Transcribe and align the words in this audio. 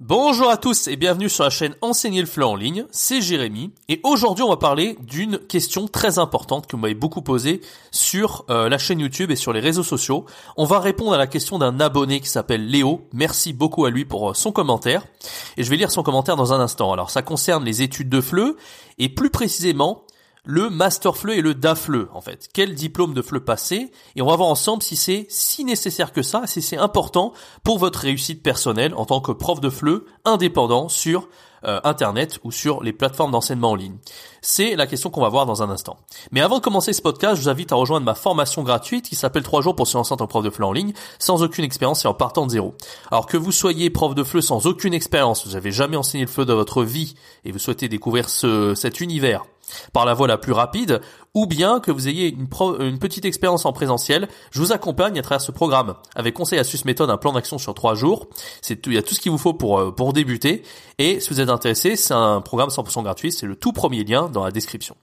Bonjour 0.00 0.48
à 0.48 0.56
tous 0.56 0.86
et 0.86 0.94
bienvenue 0.94 1.28
sur 1.28 1.42
la 1.42 1.50
chaîne 1.50 1.74
Enseigner 1.82 2.20
le 2.20 2.28
FLE 2.28 2.44
en 2.44 2.54
ligne, 2.54 2.84
c'est 2.92 3.20
Jérémy 3.20 3.72
et 3.88 4.00
aujourd'hui 4.04 4.44
on 4.44 4.48
va 4.48 4.56
parler 4.56 4.96
d'une 5.00 5.40
question 5.40 5.88
très 5.88 6.20
importante 6.20 6.68
que 6.68 6.76
vous 6.76 6.82
m'avez 6.82 6.94
beaucoup 6.94 7.20
posée 7.20 7.62
sur 7.90 8.44
euh, 8.48 8.68
la 8.68 8.78
chaîne 8.78 9.00
YouTube 9.00 9.32
et 9.32 9.36
sur 9.36 9.52
les 9.52 9.58
réseaux 9.58 9.82
sociaux. 9.82 10.24
On 10.56 10.66
va 10.66 10.78
répondre 10.78 11.14
à 11.14 11.18
la 11.18 11.26
question 11.26 11.58
d'un 11.58 11.80
abonné 11.80 12.20
qui 12.20 12.28
s'appelle 12.28 12.64
Léo, 12.68 13.08
merci 13.12 13.52
beaucoup 13.52 13.86
à 13.86 13.90
lui 13.90 14.04
pour 14.04 14.30
euh, 14.30 14.34
son 14.34 14.52
commentaire 14.52 15.04
et 15.56 15.64
je 15.64 15.68
vais 15.68 15.74
lire 15.74 15.90
son 15.90 16.04
commentaire 16.04 16.36
dans 16.36 16.52
un 16.52 16.60
instant. 16.60 16.92
Alors 16.92 17.10
ça 17.10 17.22
concerne 17.22 17.64
les 17.64 17.82
études 17.82 18.08
de 18.08 18.20
FLE 18.20 18.54
et 18.98 19.08
plus 19.08 19.30
précisément 19.30 20.04
le 20.44 20.70
master 20.70 21.16
FLE 21.16 21.32
et 21.32 21.42
le 21.42 21.54
DAFLE 21.54 22.08
en 22.12 22.20
fait. 22.20 22.48
Quel 22.52 22.74
diplôme 22.74 23.14
de 23.14 23.22
FLE 23.22 23.40
passer 23.40 23.90
et 24.16 24.22
on 24.22 24.26
va 24.26 24.36
voir 24.36 24.48
ensemble 24.48 24.82
si 24.82 24.96
c'est 24.96 25.26
si 25.28 25.64
nécessaire 25.64 26.12
que 26.12 26.22
ça, 26.22 26.46
si 26.46 26.62
c'est 26.62 26.78
important 26.78 27.32
pour 27.64 27.78
votre 27.78 28.00
réussite 28.00 28.42
personnelle 28.42 28.94
en 28.94 29.04
tant 29.04 29.20
que 29.20 29.32
prof 29.32 29.60
de 29.60 29.70
FLE 29.70 30.04
indépendant 30.24 30.88
sur 30.88 31.28
euh, 31.64 31.80
internet 31.82 32.38
ou 32.44 32.52
sur 32.52 32.84
les 32.84 32.92
plateformes 32.92 33.32
d'enseignement 33.32 33.72
en 33.72 33.74
ligne. 33.74 33.96
C'est 34.42 34.76
la 34.76 34.86
question 34.86 35.10
qu'on 35.10 35.22
va 35.22 35.28
voir 35.28 35.44
dans 35.44 35.60
un 35.60 35.70
instant. 35.70 35.96
Mais 36.30 36.40
avant 36.40 36.58
de 36.58 36.62
commencer 36.62 36.92
ce 36.92 37.02
podcast, 37.02 37.34
je 37.34 37.42
vous 37.42 37.48
invite 37.48 37.72
à 37.72 37.74
rejoindre 37.74 38.06
ma 38.06 38.14
formation 38.14 38.62
gratuite 38.62 39.08
qui 39.08 39.16
s'appelle 39.16 39.42
3 39.42 39.62
jours 39.62 39.74
pour 39.74 39.88
se 39.88 39.96
lancer 39.96 40.12
en 40.12 40.18
tant 40.18 40.28
prof 40.28 40.44
de 40.44 40.50
FLE 40.50 40.64
en 40.64 40.72
ligne 40.72 40.92
sans 41.18 41.42
aucune 41.42 41.64
expérience 41.64 42.04
et 42.04 42.08
en 42.08 42.14
partant 42.14 42.46
de 42.46 42.52
zéro. 42.52 42.76
Alors 43.10 43.26
que 43.26 43.36
vous 43.36 43.50
soyez 43.50 43.90
prof 43.90 44.14
de 44.14 44.22
FLE 44.22 44.40
sans 44.40 44.66
aucune 44.66 44.94
expérience, 44.94 45.46
vous 45.48 45.54
n'avez 45.54 45.72
jamais 45.72 45.96
enseigné 45.96 46.26
le 46.26 46.30
FLE 46.30 46.46
de 46.46 46.52
votre 46.52 46.84
vie 46.84 47.16
et 47.44 47.50
vous 47.50 47.58
souhaitez 47.58 47.88
découvrir 47.88 48.28
ce, 48.28 48.76
cet 48.76 49.00
univers 49.00 49.44
par 49.92 50.04
la 50.04 50.14
voie 50.14 50.26
la 50.26 50.38
plus 50.38 50.52
rapide, 50.52 51.00
ou 51.34 51.46
bien 51.46 51.80
que 51.80 51.90
vous 51.90 52.08
ayez 52.08 52.28
une, 52.28 52.98
petite 52.98 53.24
expérience 53.24 53.64
en 53.64 53.72
présentiel, 53.72 54.28
je 54.50 54.60
vous 54.60 54.72
accompagne 54.72 55.18
à 55.18 55.22
travers 55.22 55.40
ce 55.40 55.52
programme 55.52 55.94
avec 56.14 56.34
conseil, 56.34 56.58
astuces, 56.58 56.84
méthode, 56.84 57.10
un 57.10 57.16
plan 57.16 57.32
d'action 57.32 57.58
sur 57.58 57.74
trois 57.74 57.94
jours. 57.94 58.26
C'est 58.62 58.86
il 58.86 58.94
y 58.94 58.98
a 58.98 59.02
tout 59.02 59.14
ce 59.14 59.20
qu'il 59.20 59.30
vous 59.30 59.38
faut 59.38 59.54
pour 59.54 59.78
euh, 59.78 59.90
pour 59.90 60.12
débuter. 60.12 60.62
Et 60.98 61.20
si 61.20 61.30
vous 61.30 61.40
êtes 61.40 61.48
intéressé, 61.48 61.96
c'est 61.96 62.14
un 62.14 62.40
programme 62.40 62.70
100% 62.70 63.02
gratuit. 63.02 63.30
C'est 63.30 63.46
le 63.46 63.56
tout 63.56 63.72
premier 63.72 64.04
lien 64.04 64.28
dans 64.28 64.44
la 64.44 64.50
description. 64.50 64.96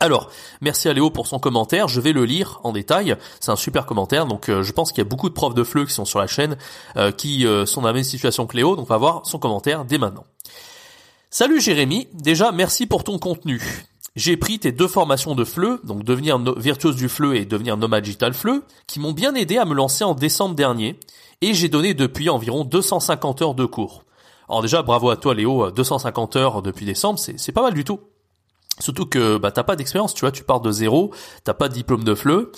Alors, 0.00 0.30
merci 0.60 0.88
à 0.88 0.92
Léo 0.92 1.10
pour 1.10 1.26
son 1.26 1.40
commentaire, 1.40 1.88
je 1.88 2.00
vais 2.00 2.12
le 2.12 2.24
lire 2.24 2.60
en 2.62 2.70
détail, 2.70 3.16
c'est 3.40 3.50
un 3.50 3.56
super 3.56 3.84
commentaire, 3.84 4.26
donc 4.26 4.48
euh, 4.48 4.62
je 4.62 4.70
pense 4.70 4.92
qu'il 4.92 4.98
y 4.98 5.06
a 5.06 5.08
beaucoup 5.08 5.28
de 5.28 5.34
profs 5.34 5.54
de 5.54 5.64
FLE 5.64 5.86
qui 5.86 5.92
sont 5.92 6.04
sur 6.04 6.20
la 6.20 6.28
chaîne, 6.28 6.56
euh, 6.96 7.10
qui 7.10 7.44
sont 7.66 7.80
dans 7.80 7.88
la 7.88 7.94
même 7.94 8.04
situation 8.04 8.46
que 8.46 8.56
Léo, 8.56 8.76
donc 8.76 8.84
on 8.88 8.94
va 8.94 8.96
voir 8.96 9.26
son 9.26 9.40
commentaire 9.40 9.84
dès 9.84 9.98
maintenant. 9.98 10.24
Salut 11.30 11.60
Jérémy, 11.60 12.08
déjà 12.14 12.52
merci 12.52 12.86
pour 12.86 13.04
ton 13.04 13.18
contenu. 13.18 13.60
J'ai 14.16 14.38
pris 14.38 14.58
tes 14.58 14.72
deux 14.72 14.88
formations 14.88 15.34
de 15.34 15.44
FLE, 15.44 15.78
donc 15.84 16.02
devenir 16.02 16.38
virtuose 16.58 16.96
du 16.96 17.10
FLE 17.10 17.36
et 17.36 17.44
devenir 17.44 17.76
nomade 17.76 18.02
digital 18.02 18.32
FLE, 18.32 18.62
qui 18.86 18.98
m'ont 18.98 19.12
bien 19.12 19.34
aidé 19.34 19.58
à 19.58 19.66
me 19.66 19.74
lancer 19.74 20.04
en 20.04 20.14
décembre 20.14 20.54
dernier, 20.54 20.98
et 21.42 21.52
j'ai 21.52 21.68
donné 21.68 21.92
depuis 21.92 22.30
environ 22.30 22.64
250 22.64 23.42
heures 23.42 23.54
de 23.54 23.66
cours. 23.66 24.04
Alors 24.48 24.62
déjà, 24.62 24.80
bravo 24.80 25.10
à 25.10 25.18
toi 25.18 25.34
Léo, 25.34 25.70
250 25.70 26.36
heures 26.36 26.62
depuis 26.62 26.86
décembre, 26.86 27.18
c'est 27.18 27.52
pas 27.52 27.62
mal 27.62 27.74
du 27.74 27.84
tout. 27.84 28.00
Surtout 28.80 29.04
que 29.04 29.36
bah 29.36 29.50
t'as 29.50 29.64
pas 29.64 29.76
d'expérience, 29.76 30.14
tu 30.14 30.20
vois, 30.20 30.32
tu 30.32 30.44
pars 30.44 30.62
de 30.62 30.70
zéro, 30.70 31.12
t'as 31.44 31.52
pas 31.52 31.68
de 31.68 31.74
diplôme 31.74 32.04
de 32.04 32.14
FLE, 32.14 32.50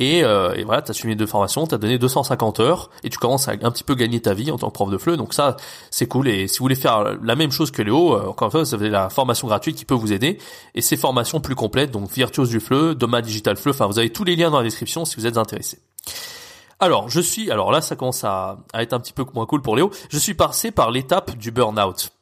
et, 0.00 0.22
euh, 0.22 0.54
et 0.54 0.62
voilà, 0.62 0.82
tu 0.82 0.92
as 0.92 0.94
suivi 0.94 1.16
deux 1.16 1.26
formations, 1.26 1.66
tu 1.66 1.74
as 1.74 1.78
donné 1.78 1.98
250 1.98 2.60
heures 2.60 2.90
et 3.02 3.10
tu 3.10 3.18
commences 3.18 3.48
à 3.48 3.52
un 3.52 3.70
petit 3.70 3.82
peu 3.82 3.96
gagner 3.96 4.20
ta 4.20 4.32
vie 4.32 4.50
en 4.52 4.58
tant 4.58 4.68
que 4.68 4.74
prof 4.74 4.90
de 4.90 4.96
FLE. 4.98 5.16
Donc 5.16 5.34
ça, 5.34 5.56
c'est 5.90 6.06
cool. 6.06 6.28
Et 6.28 6.46
si 6.46 6.58
vous 6.58 6.64
voulez 6.64 6.76
faire 6.76 7.16
la 7.20 7.34
même 7.34 7.50
chose 7.50 7.72
que 7.72 7.82
Léo, 7.82 8.14
euh, 8.14 8.28
encore 8.28 8.46
une 8.46 8.52
fois, 8.52 8.62
vous 8.62 8.74
avez 8.74 8.90
la 8.90 9.10
formation 9.10 9.48
gratuite 9.48 9.76
qui 9.76 9.84
peut 9.84 9.94
vous 9.94 10.12
aider. 10.12 10.38
Et 10.76 10.82
ces 10.82 10.96
formations 10.96 11.40
plus 11.40 11.56
complètes, 11.56 11.90
donc 11.90 12.10
Virtuose 12.10 12.48
du 12.48 12.60
FLE, 12.60 12.94
Doma 12.94 13.22
Digital 13.22 13.56
FLE, 13.56 13.70
enfin 13.70 13.86
vous 13.86 13.98
avez 13.98 14.10
tous 14.10 14.24
les 14.24 14.36
liens 14.36 14.50
dans 14.50 14.58
la 14.58 14.64
description 14.64 15.04
si 15.04 15.16
vous 15.16 15.26
êtes 15.26 15.36
intéressé. 15.36 15.80
Alors, 16.78 17.08
je 17.08 17.20
suis, 17.20 17.50
alors 17.50 17.72
là, 17.72 17.80
ça 17.80 17.96
commence 17.96 18.22
à, 18.22 18.58
à 18.72 18.84
être 18.84 18.92
un 18.92 19.00
petit 19.00 19.12
peu 19.12 19.24
moins 19.34 19.46
cool 19.46 19.62
pour 19.62 19.74
Léo. 19.74 19.90
Je 20.10 20.18
suis 20.18 20.34
passé 20.34 20.70
par 20.70 20.92
l'étape 20.92 21.36
du 21.36 21.50
burn-out. 21.50 22.12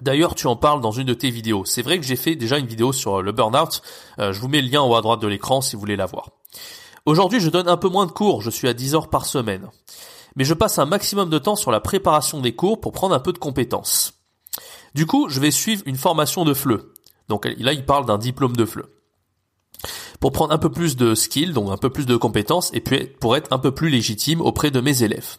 D'ailleurs, 0.00 0.36
tu 0.36 0.46
en 0.46 0.54
parles 0.54 0.80
dans 0.80 0.92
une 0.92 1.08
de 1.08 1.14
tes 1.14 1.30
vidéos. 1.30 1.64
C'est 1.64 1.82
vrai 1.82 1.98
que 1.98 2.06
j'ai 2.06 2.14
fait 2.14 2.36
déjà 2.36 2.58
une 2.58 2.66
vidéo 2.66 2.92
sur 2.92 3.20
le 3.20 3.32
burn-out. 3.32 3.82
Euh, 4.20 4.32
je 4.32 4.40
vous 4.40 4.46
mets 4.46 4.62
le 4.62 4.68
lien 4.68 4.80
en 4.80 4.88
haut 4.88 4.94
à 4.94 5.02
droite 5.02 5.20
de 5.20 5.26
l'écran 5.26 5.60
si 5.60 5.74
vous 5.74 5.80
voulez 5.80 5.96
la 5.96 6.06
voir. 6.06 6.28
Aujourd'hui, 7.06 7.40
je 7.40 7.50
donne 7.50 7.68
un 7.68 7.76
peu 7.76 7.88
moins 7.88 8.06
de 8.06 8.12
cours, 8.12 8.42
je 8.42 8.50
suis 8.50 8.68
à 8.68 8.74
10 8.74 8.94
heures 8.94 9.10
par 9.10 9.26
semaine. 9.26 9.68
Mais 10.36 10.44
je 10.44 10.54
passe 10.54 10.78
un 10.78 10.86
maximum 10.86 11.30
de 11.30 11.38
temps 11.38 11.56
sur 11.56 11.70
la 11.70 11.80
préparation 11.80 12.40
des 12.40 12.54
cours 12.54 12.80
pour 12.80 12.92
prendre 12.92 13.14
un 13.14 13.20
peu 13.20 13.32
de 13.32 13.38
compétences. 13.38 14.14
Du 14.94 15.06
coup, 15.06 15.28
je 15.28 15.40
vais 15.40 15.50
suivre 15.50 15.82
une 15.86 15.96
formation 15.96 16.44
de 16.44 16.54
FLE. 16.54 16.82
Donc 17.28 17.46
là, 17.58 17.72
il 17.72 17.86
parle 17.86 18.06
d'un 18.06 18.18
diplôme 18.18 18.56
de 18.56 18.64
FLE. 18.64 18.86
Pour 20.20 20.32
prendre 20.32 20.52
un 20.52 20.58
peu 20.58 20.70
plus 20.70 20.96
de 20.96 21.14
skills, 21.14 21.52
donc 21.52 21.70
un 21.70 21.78
peu 21.78 21.90
plus 21.90 22.04
de 22.04 22.16
compétences, 22.16 22.70
et 22.74 22.80
puis 22.80 23.06
pour 23.20 23.36
être 23.36 23.52
un 23.52 23.58
peu 23.58 23.72
plus 23.72 23.88
légitime 23.88 24.40
auprès 24.40 24.70
de 24.70 24.80
mes 24.80 25.02
élèves. 25.02 25.38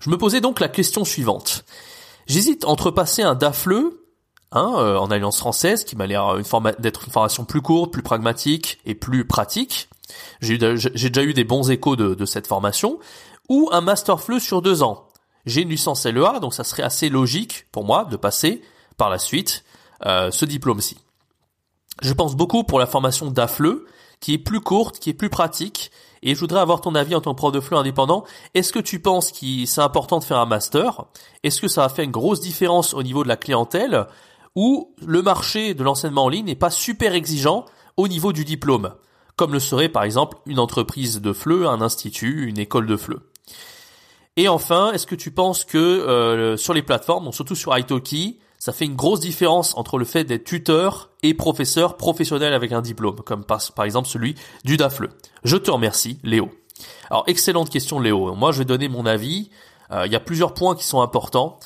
Je 0.00 0.10
me 0.10 0.18
posais 0.18 0.40
donc 0.40 0.60
la 0.60 0.68
question 0.68 1.04
suivante. 1.04 1.64
J'hésite 2.26 2.64
entre 2.64 2.90
passer 2.90 3.22
un 3.22 3.34
DAFLE, 3.34 3.90
hein, 4.52 4.74
euh, 4.76 4.96
en 4.96 5.10
alliance 5.10 5.38
française, 5.38 5.84
qui 5.84 5.96
m'a 5.96 6.06
l'air 6.06 6.36
d'être 6.78 7.04
une 7.04 7.12
formation 7.12 7.44
plus 7.44 7.62
courte, 7.62 7.92
plus 7.92 8.02
pragmatique 8.02 8.78
et 8.84 8.94
plus 8.94 9.26
pratique, 9.26 9.88
j'ai 10.40 10.58
déjà 10.58 11.22
eu 11.22 11.34
des 11.34 11.44
bons 11.44 11.70
échos 11.70 11.96
de, 11.96 12.24
cette 12.24 12.46
formation, 12.46 12.98
ou 13.48 13.68
un 13.72 13.80
master 13.80 14.20
FLE 14.20 14.40
sur 14.40 14.62
deux 14.62 14.82
ans. 14.82 15.06
J'ai 15.46 15.62
une 15.62 15.70
licence 15.70 16.04
LEA, 16.04 16.38
donc 16.40 16.54
ça 16.54 16.64
serait 16.64 16.82
assez 16.82 17.08
logique 17.08 17.66
pour 17.72 17.84
moi 17.84 18.04
de 18.04 18.16
passer 18.16 18.62
par 18.96 19.10
la 19.10 19.18
suite 19.18 19.64
euh, 20.04 20.30
ce 20.30 20.44
diplôme-ci. 20.44 20.98
Je 22.02 22.12
pense 22.12 22.34
beaucoup 22.34 22.64
pour 22.64 22.78
la 22.78 22.86
formation 22.86 23.30
d'AFLE, 23.30 23.80
qui 24.20 24.34
est 24.34 24.38
plus 24.38 24.60
courte, 24.60 24.98
qui 24.98 25.10
est 25.10 25.14
plus 25.14 25.30
pratique, 25.30 25.90
et 26.22 26.34
je 26.34 26.40
voudrais 26.40 26.60
avoir 26.60 26.80
ton 26.80 26.94
avis 26.94 27.14
en 27.14 27.20
tant 27.20 27.32
que 27.32 27.38
prof 27.38 27.52
de 27.52 27.60
FLE 27.60 27.76
indépendant. 27.76 28.24
Est-ce 28.54 28.72
que 28.72 28.78
tu 28.78 29.00
penses 29.00 29.32
que 29.32 29.64
c'est 29.64 29.80
important 29.80 30.18
de 30.18 30.24
faire 30.24 30.38
un 30.38 30.46
master? 30.46 31.04
Est-ce 31.42 31.60
que 31.60 31.68
ça 31.68 31.82
va 31.82 31.88
faire 31.88 32.04
une 32.04 32.10
grosse 32.10 32.40
différence 32.40 32.92
au 32.92 33.02
niveau 33.02 33.22
de 33.22 33.28
la 33.28 33.36
clientèle? 33.36 34.06
Ou 34.56 34.94
le 35.06 35.22
marché 35.22 35.74
de 35.74 35.84
l'enseignement 35.84 36.24
en 36.24 36.28
ligne 36.28 36.46
n'est 36.46 36.54
pas 36.54 36.70
super 36.70 37.14
exigeant 37.14 37.64
au 37.96 38.08
niveau 38.08 38.32
du 38.32 38.44
diplôme 38.44 38.92
comme 39.40 39.54
le 39.54 39.58
serait 39.58 39.88
par 39.88 40.02
exemple 40.02 40.36
une 40.44 40.58
entreprise 40.58 41.22
de 41.22 41.32
FLE, 41.32 41.66
un 41.66 41.80
institut, 41.80 42.46
une 42.46 42.58
école 42.58 42.86
de 42.86 42.94
FLE. 42.94 43.20
Et 44.36 44.48
enfin, 44.48 44.92
est-ce 44.92 45.06
que 45.06 45.14
tu 45.14 45.30
penses 45.30 45.64
que 45.64 45.78
euh, 45.78 46.58
sur 46.58 46.74
les 46.74 46.82
plateformes, 46.82 47.32
surtout 47.32 47.54
sur 47.54 47.74
Italki, 47.74 48.38
ça 48.58 48.74
fait 48.74 48.84
une 48.84 48.96
grosse 48.96 49.20
différence 49.20 49.74
entre 49.78 49.96
le 49.96 50.04
fait 50.04 50.24
d'être 50.24 50.44
tuteur 50.44 51.08
et 51.22 51.32
professeur 51.32 51.96
professionnel 51.96 52.52
avec 52.52 52.72
un 52.72 52.82
diplôme, 52.82 53.16
comme 53.24 53.46
par, 53.46 53.62
exemple 53.82 54.08
celui 54.08 54.34
du 54.64 54.76
DAFLE 54.76 55.08
Je 55.42 55.56
te 55.56 55.70
remercie, 55.70 56.18
Léo. 56.22 56.50
Alors, 57.08 57.24
excellente 57.26 57.70
question, 57.70 57.98
Léo. 57.98 58.34
Moi, 58.34 58.52
je 58.52 58.58
vais 58.58 58.66
donner 58.66 58.88
mon 58.88 59.06
avis. 59.06 59.48
Euh, 59.90 60.04
il 60.04 60.12
y 60.12 60.16
a 60.16 60.20
plusieurs 60.20 60.52
points 60.52 60.74
qui 60.74 60.84
sont 60.84 61.00
importants. 61.00 61.58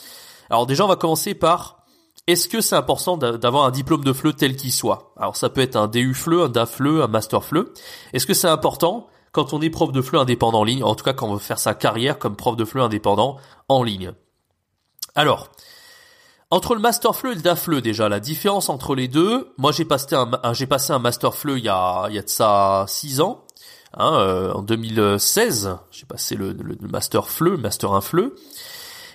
Alors 0.49 0.67
déjà, 0.67 0.85
on 0.85 0.89
va 0.89 0.95
commencer 0.95 1.35
par 1.35 1.84
est-ce 2.27 2.49
que 2.49 2.61
c'est 2.61 2.77
important 2.77 3.17
d'avoir 3.17 3.65
un 3.65 3.71
diplôme 3.71 4.03
de 4.03 4.13
FLE 4.13 4.35
tel 4.35 4.57
qu'il 4.57 4.73
soit? 4.73 5.13
Alors 5.19 5.37
ça 5.37 5.51
peut 5.51 5.61
être 5.61 5.77
un 5.77 5.89
DU 5.89 6.15
FLE, 6.15 6.43
un 6.43 6.49
DA 6.49 6.65
FLE, 6.65 7.03
un 7.03 7.07
Master 7.07 7.45
FLE. 7.45 7.67
Est-ce 8.13 8.27
que 8.27 8.35
c'est 8.35 8.49
important 8.49 9.09
quand 9.33 9.53
on 9.53 9.61
est 9.61 9.69
prof 9.69 9.93
de 9.93 10.01
FLE 10.01 10.19
indépendant 10.19 10.61
en 10.61 10.65
ligne, 10.65 10.85
en 10.85 10.95
tout 10.95 11.05
cas 11.05 11.13
quand 11.13 11.29
on 11.29 11.35
veut 11.35 11.41
faire 11.41 11.59
sa 11.59 11.75
carrière 11.75 12.19
comme 12.19 12.37
prof 12.37 12.57
de 12.57 12.65
FLE 12.65 12.81
indépendant 12.81 13.37
en 13.69 13.83
ligne. 13.83 14.13
Alors, 15.15 15.49
entre 16.51 16.75
le 16.75 16.81
Master 16.81 17.15
FLE 17.15 17.33
et 17.33 17.35
le 17.35 17.43
DA 17.43 17.57
FLE 17.57 17.83
déjà, 17.83 18.09
la 18.09 18.21
différence 18.21 18.69
entre 18.69 18.95
les 18.95 19.09
deux, 19.09 19.53
moi 19.59 19.73
j'ai 19.73 19.85
passé 19.85 20.15
un, 20.15 20.99
Master 20.99 21.35
FLE 21.35 21.59
il 21.59 21.65
y 21.65 21.69
a, 21.69 22.07
il 22.11 22.23
de 22.23 22.29
ça 22.29 22.85
6 22.89 23.21
ans, 23.21 23.45
hein, 23.99 24.15
euh, 24.15 24.53
en 24.53 24.63
2016, 24.63 25.77
j'ai 25.91 26.07
passé 26.07 26.37
le, 26.37 26.53
le, 26.53 26.77
Master 26.89 27.29
FLE, 27.29 27.59
Master 27.59 27.93
1 27.93 28.01
FLE, 28.01 28.33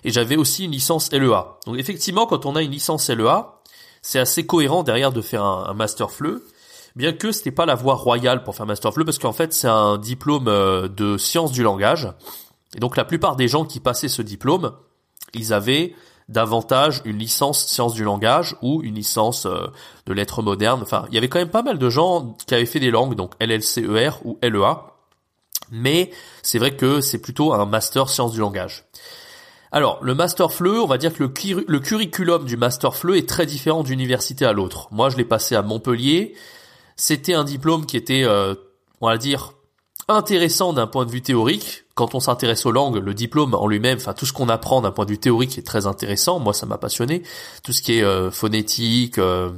et 0.03 0.11
j'avais 0.11 0.35
aussi 0.35 0.65
une 0.65 0.71
licence 0.71 1.11
LEA. 1.11 1.57
Donc 1.65 1.77
effectivement, 1.77 2.25
quand 2.25 2.45
on 2.45 2.55
a 2.55 2.61
une 2.61 2.71
licence 2.71 3.09
LEA, 3.09 3.59
c'est 4.01 4.19
assez 4.19 4.45
cohérent 4.45 4.83
derrière 4.83 5.11
de 5.11 5.21
faire 5.21 5.43
un, 5.43 5.73
master 5.73 6.11
FLE, 6.11 6.41
bien 6.95 7.13
que 7.13 7.31
ce 7.31 7.39
n'était 7.39 7.51
pas 7.51 7.65
la 7.65 7.75
voie 7.75 7.95
royale 7.95 8.43
pour 8.43 8.55
faire 8.55 8.65
master 8.65 8.93
FLE, 8.93 9.05
parce 9.05 9.19
qu'en 9.19 9.33
fait 9.33 9.53
c'est 9.53 9.67
un 9.67 9.97
diplôme 9.97 10.47
euh, 10.47 10.87
de 10.87 11.17
sciences 11.17 11.51
du 11.51 11.63
langage. 11.63 12.07
Et 12.75 12.79
donc 12.79 12.97
la 12.97 13.05
plupart 13.05 13.35
des 13.35 13.47
gens 13.47 13.65
qui 13.65 13.79
passaient 13.79 14.09
ce 14.09 14.21
diplôme, 14.21 14.73
ils 15.33 15.53
avaient 15.53 15.95
davantage 16.29 17.01
une 17.05 17.17
licence 17.17 17.65
sciences 17.65 17.95
du 17.95 18.03
langage 18.03 18.55
ou 18.61 18.81
une 18.83 18.95
licence 18.95 19.45
euh, 19.45 19.67
de 20.05 20.13
lettres 20.13 20.41
modernes. 20.41 20.81
Enfin, 20.83 21.05
il 21.09 21.15
y 21.15 21.17
avait 21.17 21.27
quand 21.27 21.39
même 21.39 21.49
pas 21.49 21.63
mal 21.63 21.79
de 21.79 21.89
gens 21.89 22.37
qui 22.45 22.53
avaient 22.53 22.67
fait 22.67 22.79
des 22.79 22.91
langues, 22.91 23.15
donc 23.15 23.33
LLCER 23.41 24.11
ou 24.23 24.37
LEA. 24.43 24.85
Mais 25.71 26.11
c'est 26.41 26.59
vrai 26.59 26.75
que 26.75 27.01
c'est 27.01 27.19
plutôt 27.19 27.53
un 27.53 27.65
master 27.65 28.09
sciences 28.09 28.31
du 28.31 28.39
langage. 28.39 28.85
Alors, 29.71 29.99
le 30.03 30.15
Master 30.15 30.51
FLE, 30.51 30.79
on 30.79 30.87
va 30.87 30.97
dire 30.97 31.13
que 31.13 31.23
le, 31.23 31.79
curriculum 31.79 32.45
du 32.45 32.57
Master 32.57 32.95
FLE 32.95 33.17
est 33.17 33.29
très 33.29 33.45
différent 33.45 33.83
d'une 33.83 33.99
université 33.99 34.45
à 34.45 34.51
l'autre. 34.51 34.87
Moi, 34.91 35.09
je 35.09 35.17
l'ai 35.17 35.25
passé 35.25 35.55
à 35.55 35.61
Montpellier. 35.61 36.33
C'était 36.95 37.35
un 37.35 37.43
diplôme 37.43 37.85
qui 37.85 37.95
était, 37.95 38.23
euh, 38.23 38.55
on 38.99 39.07
va 39.07 39.17
dire, 39.17 39.53
intéressant 40.07 40.73
d'un 40.73 40.87
point 40.87 41.05
de 41.05 41.11
vue 41.11 41.21
théorique. 41.21 41.83
Quand 41.93 42.15
on 42.15 42.19
s'intéresse 42.19 42.65
aux 42.65 42.71
langues, 42.71 42.95
le 42.95 43.13
diplôme 43.13 43.53
en 43.53 43.67
lui-même, 43.67 43.97
enfin 43.97 44.13
tout 44.13 44.25
ce 44.25 44.33
qu'on 44.33 44.49
apprend 44.49 44.81
d'un 44.81 44.91
point 44.91 45.05
de 45.05 45.11
vue 45.11 45.19
théorique 45.19 45.57
est 45.59 45.65
très 45.65 45.85
intéressant. 45.85 46.39
Moi, 46.39 46.53
ça 46.53 46.65
m'a 46.65 46.79
passionné. 46.79 47.21
Tout 47.63 47.71
ce 47.71 47.83
qui 47.83 47.99
est 47.99 48.03
euh, 48.03 48.31
phonétique, 48.31 49.19
euh, 49.19 49.51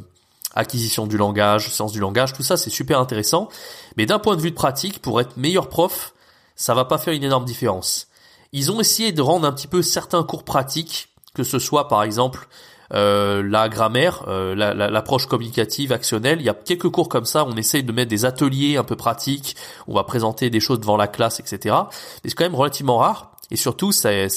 acquisition 0.56 1.08
du 1.08 1.16
langage, 1.16 1.70
science 1.70 1.94
du 1.94 2.02
langage, 2.02 2.34
tout 2.34 2.44
ça, 2.44 2.58
c'est 2.58 2.70
super 2.70 3.00
intéressant. 3.00 3.48
Mais 3.96 4.06
d'un 4.06 4.20
point 4.20 4.36
de 4.36 4.42
vue 4.42 4.52
de 4.52 4.56
pratique, 4.56 5.02
pour 5.02 5.22
être 5.22 5.38
meilleur 5.38 5.70
prof, 5.70 6.14
ça 6.58 6.74
va 6.74 6.84
pas 6.84 6.98
faire 6.98 7.14
une 7.14 7.24
énorme 7.24 7.46
différence. 7.46 8.11
Ils 8.54 8.72
ont 8.72 8.80
essayé 8.80 9.12
de 9.12 9.22
rendre 9.22 9.48
un 9.48 9.52
petit 9.52 9.68
peu 9.68 9.82
certains 9.82 10.24
cours 10.24 10.44
pratiques, 10.44 11.10
que 11.34 11.44
ce 11.44 11.60
soit 11.60 11.88
par 11.88 12.04
exemple 12.04 12.48
euh, 12.94 13.42
la 13.44 13.70
grammaire, 13.70 14.26
euh, 14.28 14.54
l'approche 14.56 15.26
communicative, 15.26 15.94
actionnelle. 15.94 16.42
Il 16.42 16.46
y 16.46 16.50
a 16.50 16.54
quelques 16.54 16.90
cours 16.90 17.08
comme 17.08 17.26
ça, 17.26 17.46
on 17.46 17.56
essaye 17.56 17.84
de 17.84 17.92
mettre 17.92 18.10
des 18.10 18.26
ateliers 18.26 18.76
un 18.76 18.84
peu 18.84 18.98
pratiques, 18.98 19.56
on 19.88 19.94
va 19.94 20.04
présenter 20.04 20.50
des 20.50 20.60
choses 20.60 20.82
devant 20.82 20.98
la 20.98 21.08
classe, 21.08 21.40
etc. 21.40 21.76
Mais 22.24 22.30
c'est 22.30 22.36
quand 22.36 22.44
même 22.44 22.56
relativement 22.56 22.98
rare. 22.98 23.32
Et 23.50 23.58
surtout, 23.58 23.92
c'est 23.92 24.28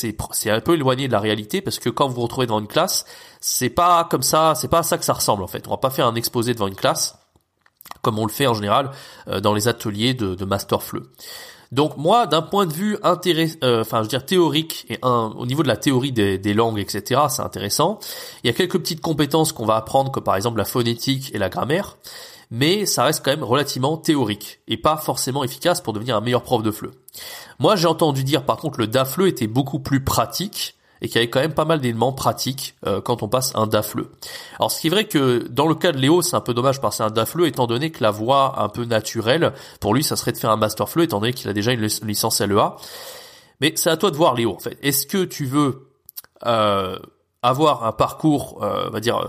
un 0.47 0.61
peu 0.61 0.75
éloigné 0.75 1.07
de 1.07 1.13
la 1.13 1.21
réalité 1.21 1.61
parce 1.61 1.79
que 1.79 1.89
quand 1.89 2.09
vous 2.09 2.15
vous 2.15 2.23
retrouvez 2.23 2.47
devant 2.47 2.59
une 2.59 2.67
classe, 2.67 3.05
c'est 3.41 3.71
pas 3.71 4.05
comme 4.11 4.23
ça, 4.23 4.55
c'est 4.57 4.69
pas 4.69 4.81
à 4.81 4.83
ça 4.83 4.99
que 4.99 5.05
ça 5.05 5.13
ressemble 5.13 5.45
en 5.45 5.47
fait. 5.47 5.67
On 5.69 5.71
va 5.71 5.77
pas 5.77 5.91
faire 5.91 6.07
un 6.07 6.17
exposé 6.17 6.53
devant 6.53 6.67
une 6.67 6.75
classe 6.75 7.17
comme 8.03 8.19
on 8.19 8.27
le 8.27 8.33
fait 8.33 8.47
en 8.47 8.55
général 8.55 8.91
euh, 9.29 9.41
dans 9.41 9.55
les 9.55 9.69
ateliers 9.69 10.15
de, 10.15 10.35
de 10.35 10.45
Master 10.45 10.83
Fleu. 10.83 11.11
Donc 11.75 11.97
moi, 11.97 12.29
d'un 12.29 12.41
point 12.41 12.67
de 12.67 12.73
vue 12.73 12.97
intérêt, 13.03 13.49
euh, 13.65 13.81
enfin 13.81 13.99
je 13.99 14.03
veux 14.03 14.09
dire 14.09 14.25
théorique 14.25 14.87
et 14.89 14.99
un, 15.03 15.35
au 15.37 15.45
niveau 15.45 15.65
de 15.65 15.69
la 15.69 15.77
théorie 15.77 16.13
des, 16.13 16.39
des 16.39 16.55
langues, 16.55 16.79
etc., 16.79 17.23
c'est 17.29 17.43
intéressant. 17.43 17.99
Il 18.45 18.47
y 18.47 18.51
a 18.51 18.53
quelques 18.53 18.79
petites 18.79 19.01
compétences 19.01 19.51
qu'on 19.51 19.67
va 19.67 19.75
apprendre, 19.75 20.13
comme 20.13 20.23
par 20.23 20.37
exemple 20.37 20.59
la 20.59 20.67
phonétique 20.67 21.35
et 21.35 21.39
la 21.39 21.49
grammaire, 21.49 21.97
mais 22.53 22.87
ça 22.87 23.03
reste 23.03 23.25
quand 23.25 23.33
même 23.33 23.43
relativement 23.43 23.97
théorique 23.97 24.61
et 24.69 24.77
pas 24.77 24.97
forcément 24.97 25.43
efficace 25.43 25.81
pour 25.81 25.93
devenir 25.93 26.17
un 26.17 26.21
meilleur 26.21 26.45
prof 26.45 26.63
de 26.63 26.71
FLE. 26.71 26.93
Moi, 27.59 27.75
j'ai 27.75 27.89
entendu 27.89 28.23
dire 28.23 28.45
par 28.45 28.59
contre 28.59 28.79
le 28.79 28.87
DAFLE 28.87 29.27
était 29.27 29.49
beaucoup 29.49 29.81
plus 29.81 30.05
pratique 30.05 30.77
et 31.05 31.07
qu'il 31.07 31.17
y 31.17 31.19
avait 31.19 31.29
quand 31.29 31.41
même 31.41 31.53
pas 31.53 31.67
mal 31.67 31.81
d'éléments 31.81 32.15
pratiques 32.15 32.77
euh, 32.87 33.03
quand 33.03 33.23
on 33.23 33.29
passe 33.29 33.53
un 33.55 33.67
DAFLE. 33.67 34.07
Alors 34.59 34.73
ce 34.73 34.81
qui 34.81 34.87
est 34.87 34.91
vrai 34.91 35.05
que 35.05 35.47
dans 35.51 35.67
le 35.67 35.75
cas 35.75 35.93
de 35.93 35.99
Léo, 35.99 36.23
c'est 36.23 36.35
un 36.35 36.41
peu 36.41 36.55
dommage 36.55 36.81
passer 36.81 37.03
un 37.03 37.11
DAFLE 37.11 37.45
étant 37.45 37.67
donné 37.67 37.91
que 37.91 38.03
la 38.03 38.11
voix 38.11 38.55
un 38.63 38.71
peu 38.71 38.87
naturelle, 38.87 39.53
pour 39.81 39.93
lui, 39.93 40.03
ça 40.03 40.17
serait 40.17 40.33
de 40.33 40.39
faire 40.39 40.51
un 40.51 40.57
Master 40.57 40.89
FLE 40.89 41.03
étant 41.03 41.21
donné 41.21 41.35
qu'il 41.35 41.51
a 41.51 41.53
déjà 41.53 41.73
une 41.73 41.83
licence 41.83 42.41
LEA. 42.41 42.77
Mais 43.61 43.75
c'est 43.77 43.91
à 43.91 43.99
toi 43.99 44.11
de 44.11 44.17
voir 44.17 44.35
Léo 44.35 44.55
en 44.55 44.59
fait. 44.59 44.79
Est-ce 44.83 45.07
que 45.07 45.25
tu 45.25 45.45
veux 45.45 45.91
euh, 46.47 46.99
avoir 47.43 47.85
un 47.85 47.93
parcours, 47.93 48.61
euh, 48.63 48.87
on 48.89 48.91
va 48.91 49.01
dire, 49.01 49.27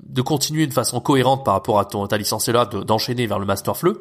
de 0.00 0.22
continuer 0.22 0.68
de 0.68 0.72
façon 0.72 1.00
cohérente 1.00 1.44
par 1.44 1.54
rapport 1.54 1.80
à 1.80 1.86
ton, 1.86 2.06
ta 2.06 2.18
licence 2.18 2.48
LEA, 2.48 2.66
d'enchaîner 2.66 3.26
vers 3.26 3.40
le 3.40 3.46
Master 3.46 3.76
FLE 3.76 3.96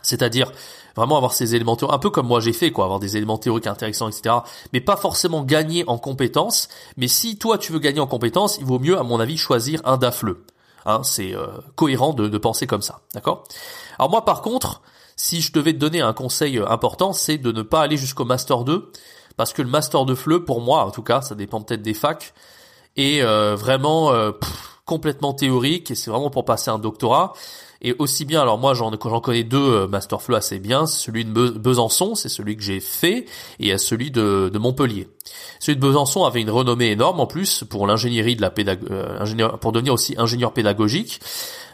c'est-à-dire 0.00 0.50
vraiment 0.96 1.16
avoir 1.16 1.32
ces 1.32 1.54
éléments 1.54 1.76
théoriques, 1.76 1.94
un 1.94 1.98
peu 1.98 2.10
comme 2.10 2.26
moi 2.26 2.40
j'ai 2.40 2.52
fait, 2.52 2.70
quoi, 2.70 2.84
avoir 2.84 3.00
des 3.00 3.16
éléments 3.16 3.38
théoriques 3.38 3.66
intéressants, 3.66 4.08
etc. 4.08 4.36
Mais 4.72 4.80
pas 4.80 4.96
forcément 4.96 5.42
gagner 5.42 5.84
en 5.86 5.98
compétences. 5.98 6.68
Mais 6.96 7.08
si 7.08 7.38
toi 7.38 7.58
tu 7.58 7.72
veux 7.72 7.78
gagner 7.78 8.00
en 8.00 8.06
compétences, 8.06 8.58
il 8.58 8.64
vaut 8.64 8.78
mieux, 8.78 8.98
à 8.98 9.02
mon 9.02 9.20
avis, 9.20 9.36
choisir 9.36 9.80
un 9.84 9.96
DAFLE. 9.96 10.36
Hein, 10.84 11.02
c'est 11.04 11.34
euh, 11.34 11.46
cohérent 11.76 12.12
de, 12.12 12.38
penser 12.38 12.66
comme 12.66 12.82
ça, 12.82 13.00
d'accord? 13.14 13.44
Alors 13.98 14.10
moi, 14.10 14.24
par 14.24 14.42
contre, 14.42 14.82
si 15.16 15.40
je 15.40 15.52
devais 15.52 15.72
te 15.72 15.78
donner 15.78 16.00
un 16.00 16.12
conseil 16.12 16.58
euh, 16.58 16.68
important, 16.68 17.12
c'est 17.12 17.38
de 17.38 17.52
ne 17.52 17.62
pas 17.62 17.82
aller 17.82 17.96
jusqu'au 17.96 18.24
Master 18.24 18.64
2, 18.64 18.90
parce 19.36 19.52
que 19.52 19.62
le 19.62 19.68
Master 19.68 20.04
de 20.04 20.14
FLE, 20.14 20.44
pour 20.44 20.60
moi, 20.60 20.84
en 20.84 20.90
tout 20.90 21.02
cas, 21.02 21.22
ça 21.22 21.34
dépend 21.34 21.60
peut-être 21.60 21.82
des 21.82 21.94
facs, 21.94 22.34
est 22.96 23.22
euh, 23.22 23.54
vraiment 23.54 24.12
complètement 24.84 25.32
théorique, 25.32 25.90
et 25.90 25.94
c'est 25.94 26.10
vraiment 26.10 26.30
pour 26.30 26.44
passer 26.44 26.70
un 26.70 26.78
doctorat. 26.78 27.32
Et 27.84 27.96
aussi 27.98 28.24
bien, 28.24 28.40
alors 28.40 28.58
moi 28.58 28.74
j'en 28.74 28.90
connais 28.96 29.42
deux 29.42 29.58
euh, 29.58 29.88
Masterflow 29.88 30.36
assez 30.36 30.60
bien, 30.60 30.86
celui 30.86 31.24
de 31.24 31.30
Besançon, 31.32 32.14
c'est 32.14 32.28
celui 32.28 32.56
que 32.56 32.62
j'ai 32.62 32.78
fait, 32.78 33.26
et 33.58 33.76
celui 33.76 34.12
de, 34.12 34.48
de 34.52 34.58
Montpellier. 34.58 35.08
Celui 35.58 35.76
de 35.76 35.80
Besançon 35.80 36.24
avait 36.24 36.40
une 36.40 36.50
renommée 36.50 36.92
énorme 36.92 37.18
en 37.18 37.26
plus 37.26 37.64
pour 37.64 37.88
l'ingénierie 37.88 38.36
de 38.36 38.40
la 38.40 38.50
pédag 38.50 38.78
euh, 38.90 39.18
ingénieur, 39.18 39.58
pour 39.58 39.72
devenir 39.72 39.92
aussi 39.92 40.14
ingénieur 40.16 40.52
pédagogique. 40.52 41.20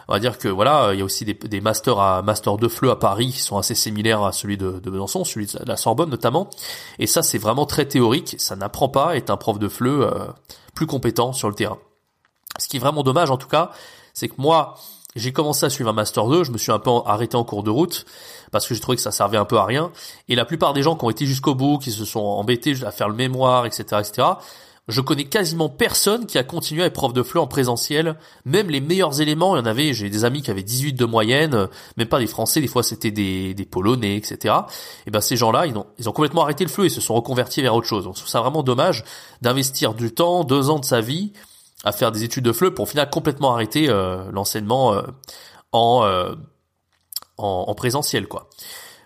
On 0.09 0.15
va 0.15 0.21
dire 0.21 0.39
que 0.39 0.49
voilà, 0.49 0.95
il 0.95 0.99
y 0.99 1.03
a 1.03 1.05
aussi 1.05 1.27
des, 1.27 1.35
des 1.35 1.61
masters 1.61 1.99
à 1.99 2.23
master 2.23 2.57
de 2.57 2.67
FLE 2.69 2.89
à 2.89 2.97
Paris 2.97 3.33
qui 3.33 3.41
sont 3.41 3.59
assez 3.59 3.75
similaires 3.75 4.25
à 4.25 4.33
celui 4.33 4.57
de, 4.57 4.81
de 4.81 4.91
Besançon, 4.91 5.25
celui 5.25 5.45
de 5.45 5.59
la 5.67 5.77
Sorbonne 5.77 6.09
notamment. 6.09 6.49
Et 6.99 7.07
ça 7.07 7.23
c'est 7.23 7.37
vraiment 7.37 7.67
très 7.67 7.85
théorique, 7.85 8.37
ça 8.39 8.57
n'apprend 8.57 8.89
pas, 8.89 9.15
est 9.15 9.29
un 9.29 9.37
prof 9.37 9.59
de 9.59 9.69
FLE 9.69 9.89
euh, 9.89 10.11
plus 10.75 10.87
compétent 10.87 11.35
sur 11.35 11.51
le 11.51 11.55
terrain. 11.55 11.77
Ce 12.59 12.67
qui 12.67 12.79
est 12.79 12.81
vraiment 12.81 13.03
dommage 13.03 13.31
en 13.31 13.37
tout 13.37 13.49
cas, 13.49 13.71
c'est 14.15 14.29
que 14.29 14.35
moi, 14.39 14.75
j'ai 15.17 15.33
commencé 15.33 15.65
à 15.67 15.71
suivre 15.71 15.91
un 15.91 15.95
master 15.95 16.27
2, 16.27 16.45
je 16.45 16.53
me 16.53 16.59
suis 16.59 16.73
un 16.73 16.79
peu 16.79 16.91
arrêté 17.07 17.37
en 17.37 17.45
cours 17.45 17.63
de 17.63 17.71
route 17.71 18.05
parce 18.51 18.67
que 18.67 18.75
j'ai 18.75 18.81
trouvé 18.81 18.97
que 18.97 19.03
ça 19.03 19.11
servait 19.11 19.39
un 19.39 19.45
peu 19.45 19.59
à 19.59 19.65
rien. 19.65 19.91
Et 20.29 20.35
la 20.35 20.45
plupart 20.45 20.73
des 20.73 20.83
gens 20.83 20.97
qui 20.97 21.05
ont 21.05 21.11
été 21.11 21.27
jusqu'au 21.27 21.55
bout, 21.55 21.79
qui 21.79 21.91
se 21.91 22.05
sont 22.05 22.21
embêtés 22.21 22.75
à 22.85 22.91
faire 22.91 23.09
le 23.09 23.15
mémoire, 23.15 23.67
etc., 23.67 24.01
etc., 24.01 24.29
je 24.89 25.03
connais 25.03 25.25
quasiment 25.25 25.69
personne 25.69 26.25
qui 26.25 26.39
a 26.39 26.43
continué 26.43 26.83
à 26.83 26.87
être 26.87 26.95
prof 26.95 27.13
de 27.13 27.23
FLE 27.23 27.41
en 27.41 27.47
présentiel. 27.47 28.17
Même 28.47 28.71
les 28.71 28.81
meilleurs 28.81 29.21
éléments, 29.21 29.55
il 29.55 29.59
y 29.59 29.63
en 29.63 29.67
avait, 29.67 29.93
j'ai 29.93 30.09
des 30.09 30.25
amis 30.25 30.41
qui 30.41 30.51
avaient 30.51 30.63
18 30.63 30.95
de 30.95 31.05
moyenne, 31.05 31.69
même 31.99 32.09
pas 32.09 32.19
des 32.19 32.27
Français, 32.27 32.63
des 32.63 32.69
fois 32.69 32.83
c'était 32.83 33.11
des, 33.11 33.53
des 33.53 33.67
Polonais, 33.67 34.17
etc. 34.17 34.55
Et 35.07 35.11
ben 35.11 35.21
ces 35.21 35.37
gens-là, 35.37 35.67
ils 35.67 35.77
ont, 35.77 35.85
ils 35.99 36.09
ont 36.09 36.13
complètement 36.13 36.43
arrêté 36.43 36.65
le 36.65 36.71
FLE 36.71 36.87
et 36.87 36.89
se 36.89 37.03
sont 37.03 37.15
reconvertis 37.15 37.61
vers 37.61 37.75
autre 37.75 37.87
chose. 37.87 38.05
Donc 38.05 38.15
je 38.15 38.21
trouve 38.21 38.31
ça 38.31 38.41
vraiment 38.41 38.63
dommage 38.63 39.05
d'investir 39.43 39.93
du 39.93 40.13
temps, 40.13 40.43
deux 40.43 40.71
ans 40.71 40.79
de 40.79 40.87
sa 40.87 41.03
vie 41.03 41.33
à 41.85 41.93
faire 41.93 42.13
des 42.13 42.25
études 42.25 42.45
de 42.45 42.53
FLE 42.53 42.73
pour 42.73 42.85
au 42.85 42.87
final 42.87 43.09
complètement 43.11 43.53
arrêter 43.53 43.89
euh, 43.89 44.31
l'enseignement 44.33 44.95
euh, 44.95 45.03
en, 45.73 46.05
euh, 46.05 46.35
en, 47.37 47.67
en 47.69 47.75
présentiel 47.75 48.27
quoi. 48.27 48.49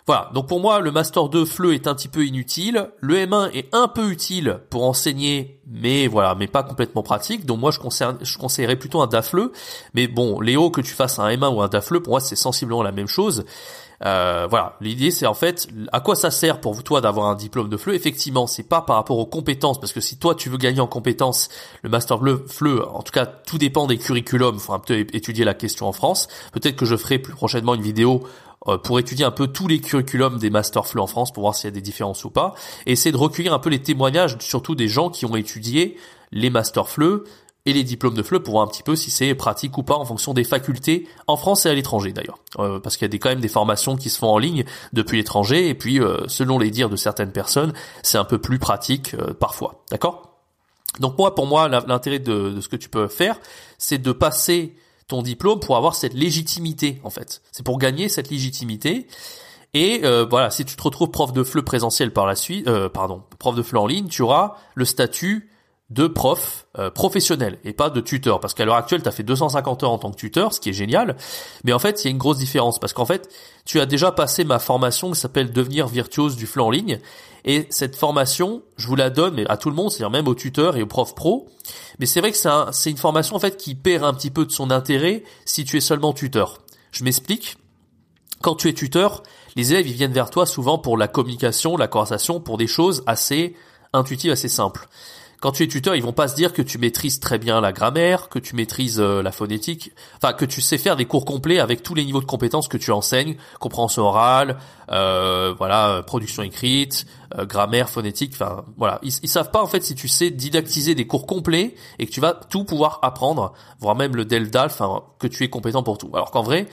Voilà, 0.07 0.31
donc 0.35 0.49
pour 0.49 0.59
moi 0.59 0.81
le 0.81 0.91
master 0.91 1.29
2 1.29 1.45
FLE 1.45 1.75
est 1.75 1.87
un 1.87 1.95
petit 1.95 2.09
peu 2.09 2.27
inutile, 2.27 2.91
le 2.99 3.15
M1 3.15 3.51
est 3.53 3.73
un 3.73 3.87
peu 3.87 4.11
utile 4.11 4.61
pour 4.69 4.85
enseigner 4.85 5.61
mais 5.67 6.09
voilà, 6.09 6.35
mais 6.35 6.49
pas 6.49 6.65
complètement 6.65 7.05
pratique. 7.05 7.47
Donc 7.47 7.61
moi 7.61 7.71
je, 7.71 7.79
conseille, 7.79 8.09
je 8.21 8.37
conseillerais 8.37 8.77
plutôt 8.77 9.01
un 9.01 9.07
DAFLE, 9.07 9.51
mais 9.95 10.09
bon, 10.09 10.41
Léo 10.41 10.71
que 10.71 10.81
tu 10.81 10.93
fasses 10.93 11.21
un 11.21 11.29
M1 11.29 11.55
ou 11.55 11.63
un 11.63 11.69
DAFLE 11.69 12.01
pour 12.01 12.15
moi 12.15 12.21
c'est 12.21 12.37
sensiblement 12.37 12.83
la 12.83 12.91
même 12.91 13.07
chose. 13.07 13.45
Euh, 14.05 14.47
voilà, 14.51 14.77
l'idée 14.81 15.11
c'est 15.11 15.27
en 15.27 15.35
fait 15.35 15.69
à 15.93 16.01
quoi 16.01 16.17
ça 16.17 16.31
sert 16.31 16.61
pour 16.61 16.83
toi 16.83 17.01
d'avoir 17.01 17.29
un 17.29 17.35
diplôme 17.35 17.69
de 17.69 17.77
FLE? 17.77 17.95
Effectivement, 17.95 18.47
c'est 18.47 18.63
pas 18.65 18.83
par 18.83 18.97
rapport 18.97 19.19
aux 19.19 19.27
compétences, 19.27 19.79
parce 19.79 19.93
que 19.93 20.01
si 20.01 20.17
toi 20.17 20.35
tu 20.35 20.49
veux 20.49 20.57
gagner 20.57 20.81
en 20.81 20.87
compétences, 20.87 21.49
le 21.83 21.89
master 21.89 22.19
FLE, 22.49 22.83
en 22.83 23.03
tout 23.03 23.13
cas 23.13 23.27
tout 23.27 23.59
dépend 23.59 23.87
des 23.87 23.99
curriculums. 23.99 24.57
Il 24.57 24.61
faut 24.61 24.73
un 24.73 24.81
peu 24.81 24.99
étudier 24.99 25.45
la 25.45 25.55
question 25.55 25.87
en 25.87 25.93
France. 25.93 26.29
Peut-être 26.53 26.77
que 26.77 26.87
je 26.87 26.97
ferai 26.97 27.19
plus 27.19 27.35
prochainement 27.35 27.75
une 27.75 27.83
vidéo 27.83 28.23
euh, 28.69 28.79
pour 28.79 28.99
étudier 28.99 29.25
un 29.25 29.31
peu 29.31 29.47
tous 29.47 29.69
les 29.69 29.81
curriculums 29.81 30.39
des 30.39 30.51
master 30.51 30.87
FLE 30.87 31.01
en 31.01 31.07
France 31.07 31.33
pour 31.33 31.43
voir 31.43 31.55
s'il 31.55 31.67
y 31.67 31.73
a 31.73 31.75
des 31.75 31.81
différences 31.81 32.25
ou 32.25 32.31
pas, 32.31 32.55
et 32.87 32.93
essayer 32.93 33.13
de 33.13 33.17
recueillir 33.17 33.53
un 33.53 33.59
peu 33.59 33.71
les 33.71 33.83
témoignages, 33.83 34.37
surtout 34.41 34.75
des 34.75 34.89
gens 34.89 35.11
qui 35.11 35.27
ont 35.27 35.37
étudié 35.37 35.97
les 36.33 36.51
master 36.51 36.89
FLE, 36.89 37.25
et 37.65 37.73
les 37.73 37.85
diplômes 37.85 38.15
de 38.15 38.23
FLE 38.23 38.41
pour 38.41 38.53
voir 38.53 38.65
un 38.65 38.67
petit 38.67 38.83
peu 38.83 38.97
si 38.97 39.11
c'est 39.11 39.35
pratique 39.35 39.79
ou 39.79 39.83
pas 39.83 39.95
en 39.95 40.05
fonction 40.05 40.35
des 40.35 40.45
facultés 40.45 41.07
en 41.27 41.37
France 41.37 41.67
et 41.67 41.69
à 41.69 41.75
l'étranger 41.75 42.13
d'ailleurs. 42.13 42.39
Euh, 42.59 42.81
parce 42.81 42.97
qu'il 42.97 43.05
y 43.05 43.07
a 43.07 43.09
des, 43.09 43.19
quand 43.19 43.29
même 43.29 43.41
des 43.41 43.49
formations 43.49 43.97
qui 43.97 44.11
se 44.11 44.19
font 44.19 44.29
en 44.29 44.39
ligne 44.39 44.65
depuis 44.93 45.17
l'étranger 45.17 45.69
et 45.69 45.75
puis 45.75 46.01
euh, 46.01 46.27
selon 46.27 46.59
les 46.59 46.71
dires 46.71 46.91
de 46.91 46.97
certaines 46.97 47.33
personnes, 47.33 47.73
c'est 48.03 48.19
un 48.19 48.25
peu 48.25 48.39
plus 48.39 48.59
pratique 48.59 49.15
euh, 49.15 49.33
parfois. 49.33 49.85
D'accord? 49.91 50.41
Donc 51.01 51.17
moi, 51.17 51.35
pour 51.35 51.47
moi, 51.47 51.69
l'intérêt 51.69 52.19
de, 52.19 52.51
de, 52.51 52.61
ce 52.61 52.69
que 52.69 52.77
tu 52.77 52.91
peux 52.91 53.09
faire, 53.09 53.41
c'est 53.79 53.97
de 53.97 54.13
passer 54.13 54.77
ton 55.09 55.23
diplôme 55.23 55.59
pour 55.59 55.77
avoir 55.77 55.95
cette 55.95 56.13
légitimité 56.13 57.01
en 57.03 57.11
fait. 57.11 57.41
C'est 57.51 57.65
pour 57.65 57.79
gagner 57.79 58.11
cette 58.11 58.29
légitimité. 58.29 59.07
Et 59.73 60.03
voilà, 60.29 60.51
si 60.51 60.67
tu 60.67 60.77
te 60.77 60.83
retrouves 60.83 61.11
prof 61.11 61.33
de 61.33 61.43
FLE 61.43 61.63
présentiel 61.63 62.13
par 62.13 62.27
la 62.27 62.37
suite, 62.37 62.71
pardon, 62.89 63.23
prof 63.39 63.55
de 63.55 63.63
FLE 63.63 63.79
en 63.79 63.87
ligne, 63.87 64.07
tu 64.09 64.21
auras 64.21 64.57
le 64.75 64.85
statut 64.85 65.49
de 65.93 66.07
prof 66.07 66.67
euh, 66.79 66.91
professionnel 66.91 67.59
et 67.65 67.73
pas 67.73 67.91
de 67.91 68.01
tuteur. 68.01 68.41
Parce 68.41 68.55
qu'à 68.55 68.65
l'heure 68.65 68.77
actuelle 68.77 69.03
tu 69.03 69.09
as 69.09 69.13
fait 69.13 69.23
250 69.23 69.83
heures 69.83 69.91
en 69.91 69.99
tant 69.99 70.11
que 70.11 70.17
tuteur 70.17 70.55
ce 70.55 70.61
qui 70.61 70.71
est 70.71 70.75
génial. 70.75 71.17
Mais 71.65 71.73
en 71.73 71.79
fait 71.79 72.03
il 72.03 72.07
y 72.07 72.09
a 72.09 72.11
une 72.11 72.19
grosse 72.19 72.39
différence. 72.39 72.79
Parce 72.79 72.93
qu'en 72.93 73.05
fait 73.05 73.29
tu 73.65 73.81
as 73.81 73.87
déjà 73.87 74.11
passé 74.11 74.45
ma 74.45 74.59
formation 74.59 75.11
qui 75.11 75.21
s'appelle 75.21 75.53
devenir 75.53 75.89
virtuose 75.89 76.37
du 76.37 76.47
flanc 76.47 76.67
en 76.67 76.71
ligne. 76.71 76.99
Et 77.45 77.67
cette 77.71 77.97
formation 77.97 78.63
je 78.77 78.87
vous 78.87 78.97
la 78.97 79.11
donne 79.11 79.45
à 79.49 79.57
tout 79.57 79.69
le 79.69 79.77
monde 79.77 79.91
c'est-à-dire 79.91 80.11
même 80.11 80.29
aux 80.29 80.35
tuteurs 80.35 80.77
et 80.77 80.83
aux 80.83 80.87
profs 80.87 81.15
pro. 81.15 81.49
Mais 81.99 82.07
c'est 82.07 82.21
vrai 82.21 82.33
que 82.33 82.39
c'est 82.73 82.91
une 82.91 82.97
formation 82.97 83.37
en 83.37 83.41
fait 83.41 83.57
qui 83.57 83.75
perd 83.75 84.05
un 84.05 84.15
petit 84.15 84.31
peu 84.31 84.47
de 84.47 84.53
son 84.53 84.71
intérêt 84.71 85.25
si 85.45 85.65
tu 85.65 85.77
es 85.77 85.81
seulement 85.81 86.13
tuteur. 86.13 86.63
Je 86.91 87.05
m'explique. 87.05 87.57
Quand 88.41 88.55
tu 88.55 88.69
es 88.69 88.73
tuteur 88.73 89.23
les 89.57 89.73
élèves 89.73 89.87
ils 89.87 89.93
viennent 89.93 90.13
vers 90.13 90.31
toi 90.31 90.47
souvent 90.47 90.79
pour 90.79 90.97
la 90.97 91.07
communication 91.07 91.77
la 91.77 91.87
conversation 91.87 92.41
pour 92.41 92.57
des 92.57 92.67
choses 92.67 93.03
assez 93.07 93.55
intuitives 93.93 94.33
assez 94.33 94.49
simples 94.49 94.89
quand 95.43 95.51
tu 95.51 95.65
es 95.65 95.67
tuteur, 95.67 95.97
ils 95.97 96.05
vont 96.05 96.13
pas 96.13 96.29
se 96.29 96.37
dire 96.37 96.53
que 96.53 96.63
tu 96.63 96.79
maîtrises 96.79 97.19
très 97.19 97.37
bien 97.37 97.61
la 97.61 97.73
grammaire, 97.73 98.29
que 98.29 98.39
tu 98.39 98.55
maîtrises 98.55 99.01
euh, 99.01 99.23
la 99.23 99.33
phonétique, 99.33 99.91
enfin 100.17 100.35
que 100.35 100.45
tu 100.45 100.61
sais 100.61 100.79
faire 100.79 100.95
des 100.95 101.05
cours 101.05 101.25
complets 101.25 101.59
avec 101.59 101.83
tous 101.83 101.97
les 101.97 102.05
niveaux 102.05 102.21
de 102.21 102.27
compétences 102.27 102.69
que 102.69 102.77
tu 102.77 102.93
enseignes, 102.93 103.37
compréhension 103.59 104.05
orale, 104.05 104.57
euh, 104.93 105.53
voilà, 105.59 106.05
production 106.07 106.45
écrite, 106.45 107.07
euh, 107.37 107.45
grammaire, 107.45 107.91
phonétique, 107.91 108.35
enfin 108.35 108.65
voilà, 108.77 109.01
ils, 109.03 109.13
ils 109.25 109.29
savent 109.29 109.51
pas 109.51 109.61
en 109.61 109.67
fait 109.67 109.83
si 109.83 109.97
tu 109.97 110.07
sais 110.07 110.31
didactiser 110.31 110.95
des 110.95 111.09
cours 111.09 111.27
complets 111.27 111.75
et 111.99 112.07
que 112.07 112.13
tu 112.13 112.21
vas 112.21 112.35
tout 112.35 112.63
pouvoir 112.63 113.01
apprendre, 113.03 113.53
voire 113.81 113.97
même 113.97 114.15
le 114.15 114.25
delta, 114.25 114.67
enfin 114.67 115.03
que 115.19 115.27
tu 115.27 115.43
es 115.43 115.51
compétent 115.51 115.83
pour 115.83 115.99
tout. 115.99 116.11
Alors 116.15 116.31
qu'en 116.31 116.45
vrai, 116.45 116.69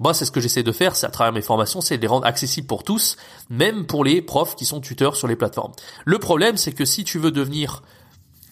moi, 0.00 0.14
c'est 0.14 0.24
ce 0.24 0.30
que 0.30 0.40
j'essaie 0.40 0.62
de 0.62 0.72
faire, 0.72 0.96
c'est 0.96 1.06
à 1.06 1.10
travers 1.10 1.32
mes 1.32 1.42
formations, 1.42 1.82
c'est 1.82 1.96
de 1.96 2.02
les 2.02 2.08
rendre 2.08 2.26
accessibles 2.26 2.66
pour 2.66 2.82
tous, 2.82 3.16
même 3.50 3.86
pour 3.86 4.04
les 4.04 4.22
profs 4.22 4.54
qui 4.54 4.64
sont 4.64 4.80
tuteurs 4.80 5.16
sur 5.16 5.28
les 5.28 5.36
plateformes. 5.36 5.72
Le 6.04 6.18
problème, 6.18 6.56
c'est 6.56 6.72
que 6.72 6.84
si 6.84 7.04
tu 7.04 7.18
veux 7.18 7.30
devenir 7.30 7.82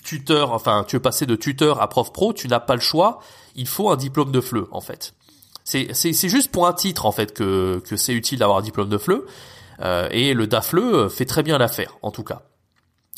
tuteur, 0.05 0.53
enfin, 0.53 0.85
tu 0.87 0.97
veux 0.97 1.03
passer 1.03 1.27
de 1.27 1.35
tuteur 1.35 1.83
à 1.83 1.89
prof 1.89 2.13
pro, 2.13 2.33
tu 2.33 2.47
n'as 2.47 2.61
pas 2.61 2.75
le 2.77 2.81
choix. 2.81 3.19
Il 3.57 3.67
faut 3.67 3.91
un 3.91 3.97
diplôme 3.97 4.31
de 4.31 4.41
FLE, 4.41 4.67
en 4.71 4.81
fait. 4.81 5.15
C'est, 5.65 5.93
juste 6.29 6.53
pour 6.53 6.67
un 6.69 6.73
titre, 6.73 7.07
en 7.07 7.13
fait, 7.13 7.33
que, 7.33 7.83
que 7.85 7.97
c'est 7.97 8.13
utile 8.13 8.39
d'avoir 8.39 8.59
un 8.59 8.63
diplôme 8.63 8.89
de 8.89 8.99
FLE. 8.99 9.23
Euh, 9.81 10.09
et 10.13 10.35
le 10.35 10.47
DAFLE 10.47 11.11
fait 11.11 11.25
très 11.25 11.43
bien 11.43 11.59
l'affaire, 11.59 11.97
en 12.03 12.13
tout 12.13 12.23
cas. 12.23 12.43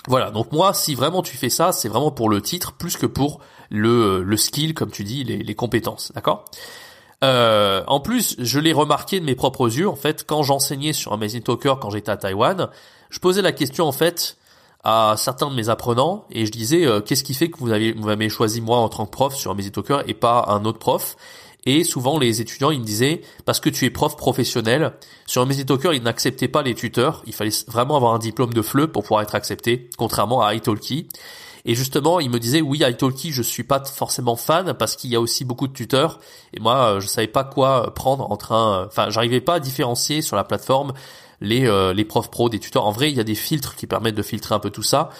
Voilà, 0.08 0.30
donc 0.30 0.52
moi, 0.52 0.72
si 0.72 0.94
vraiment 0.94 1.22
tu 1.22 1.36
fais 1.36 1.50
ça, 1.50 1.72
c'est 1.72 1.88
vraiment 1.88 2.12
pour 2.12 2.30
le 2.30 2.40
titre, 2.40 2.72
plus 2.72 2.96
que 2.96 3.06
pour 3.06 3.40
le, 3.70 4.22
le 4.22 4.36
skill, 4.36 4.72
comme 4.72 4.90
tu 4.90 5.04
dis, 5.04 5.24
les, 5.24 5.38
les 5.38 5.54
compétences, 5.54 6.12
d'accord? 6.14 6.44
Euh, 7.24 7.82
en 7.86 8.00
plus, 8.00 8.36
je 8.38 8.60
l'ai 8.60 8.72
remarqué 8.72 9.20
de 9.20 9.24
mes 9.24 9.34
propres 9.34 9.74
yeux, 9.74 9.88
en 9.88 9.96
fait, 9.96 10.24
quand 10.24 10.42
j'enseignais 10.42 10.92
sur 10.92 11.12
Amazing 11.12 11.42
Talker 11.42 11.74
quand 11.80 11.90
j'étais 11.90 12.10
à 12.10 12.16
Taïwan, 12.16 12.68
je 13.10 13.18
posais 13.18 13.42
la 13.42 13.52
question, 13.52 13.86
en 13.86 13.92
fait, 13.92 14.36
à 14.84 15.14
certains 15.16 15.50
de 15.50 15.54
mes 15.54 15.68
apprenants 15.68 16.26
et 16.30 16.46
je 16.46 16.52
disais 16.52 16.86
euh, 16.86 17.00
qu'est-ce 17.00 17.24
qui 17.24 17.34
fait 17.34 17.50
que 17.50 17.58
vous 17.58 17.72
avez 17.72 17.92
vous 17.92 18.06
m'avez 18.06 18.28
choisi 18.28 18.60
moi 18.60 18.78
en 18.78 18.88
tant 18.88 19.06
que 19.06 19.10
prof 19.10 19.34
sur 19.34 19.50
Amazing 19.50 19.72
Talker 19.72 19.98
et 20.06 20.14
pas 20.14 20.44
un 20.48 20.64
autre 20.64 20.78
prof? 20.78 21.16
Et 21.64 21.82
souvent 21.82 22.18
les 22.18 22.40
étudiants 22.40 22.70
ils 22.70 22.80
me 22.80 22.84
disaient 22.84 23.22
parce 23.44 23.58
que 23.58 23.68
tu 23.68 23.84
es 23.84 23.90
prof 23.90 24.16
professionnel 24.16 24.92
sur 25.26 25.42
Amazing 25.42 25.64
Talker 25.64 25.90
ils 25.94 26.02
n'acceptaient 26.02 26.48
pas 26.48 26.62
les 26.62 26.74
tuteurs 26.74 27.22
il 27.26 27.32
fallait 27.32 27.50
vraiment 27.66 27.96
avoir 27.96 28.14
un 28.14 28.18
diplôme 28.18 28.54
de 28.54 28.62
FLE 28.62 28.88
pour 28.88 29.02
pouvoir 29.02 29.22
être 29.22 29.34
accepté 29.34 29.90
contrairement 29.96 30.42
à 30.42 30.54
italki 30.54 31.08
et 31.68 31.74
justement, 31.74 32.20
il 32.20 32.30
me 32.30 32.38
disait 32.38 32.60
oui, 32.60 32.84
italki, 32.88 33.32
je 33.32 33.42
suis 33.42 33.64
pas 33.64 33.84
forcément 33.84 34.36
fan 34.36 34.72
parce 34.74 34.94
qu'il 34.94 35.10
y 35.10 35.16
a 35.16 35.20
aussi 35.20 35.44
beaucoup 35.44 35.66
de 35.66 35.72
tuteurs. 35.72 36.20
Et 36.54 36.60
moi, 36.60 36.76
euh, 36.76 37.00
je 37.00 37.08
savais 37.08 37.26
pas 37.26 37.42
quoi 37.42 37.92
prendre 37.92 38.30
entre 38.30 38.52
un. 38.52 38.86
Enfin, 38.86 39.10
j'arrivais 39.10 39.40
pas 39.40 39.54
à 39.54 39.60
différencier 39.60 40.22
sur 40.22 40.36
la 40.36 40.44
plateforme 40.44 40.92
les 41.40 41.66
euh, 41.66 42.04
profs 42.08 42.30
pro 42.30 42.48
des 42.48 42.58
tuteurs. 42.58 42.86
En 42.86 42.92
vrai, 42.92 43.10
il 43.10 43.16
y 43.16 43.20
a 43.20 43.24
des 43.24 43.34
filtres 43.34 43.76
qui 43.76 43.86
permettent 43.86 44.14
de 44.14 44.22
filtrer 44.22 44.54
un 44.54 44.58
peu 44.58 44.70
tout 44.70 44.82
ça. 44.82 45.10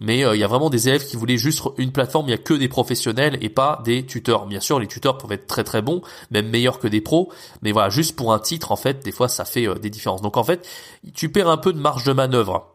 Mais 0.00 0.24
euh, 0.24 0.34
il 0.34 0.40
y 0.40 0.44
a 0.44 0.48
vraiment 0.48 0.70
des 0.70 0.88
élèves 0.88 1.06
qui 1.06 1.16
voulaient 1.16 1.36
juste 1.36 1.62
une 1.78 1.92
plateforme, 1.92 2.26
il 2.26 2.32
y 2.32 2.34
a 2.34 2.38
que 2.38 2.54
des 2.54 2.68
professionnels 2.68 3.38
et 3.40 3.48
pas 3.48 3.80
des 3.84 4.04
tuteurs. 4.04 4.46
Bien 4.46 4.58
sûr, 4.58 4.80
les 4.80 4.88
tuteurs 4.88 5.18
peuvent 5.18 5.30
être 5.30 5.46
très 5.46 5.62
très 5.62 5.82
bons, 5.82 6.02
même 6.32 6.48
meilleurs 6.48 6.80
que 6.80 6.88
des 6.88 7.00
pros, 7.00 7.32
mais 7.62 7.70
voilà, 7.70 7.90
juste 7.90 8.16
pour 8.16 8.32
un 8.32 8.40
titre 8.40 8.72
en 8.72 8.76
fait, 8.76 9.04
des 9.04 9.12
fois 9.12 9.28
ça 9.28 9.44
fait 9.44 9.72
des 9.78 9.90
différences. 9.90 10.20
Donc 10.20 10.36
en 10.36 10.42
fait, 10.42 10.68
tu 11.14 11.30
perds 11.30 11.48
un 11.48 11.58
peu 11.58 11.72
de 11.72 11.78
marge 11.78 12.02
de 12.02 12.12
manœuvre 12.12 12.73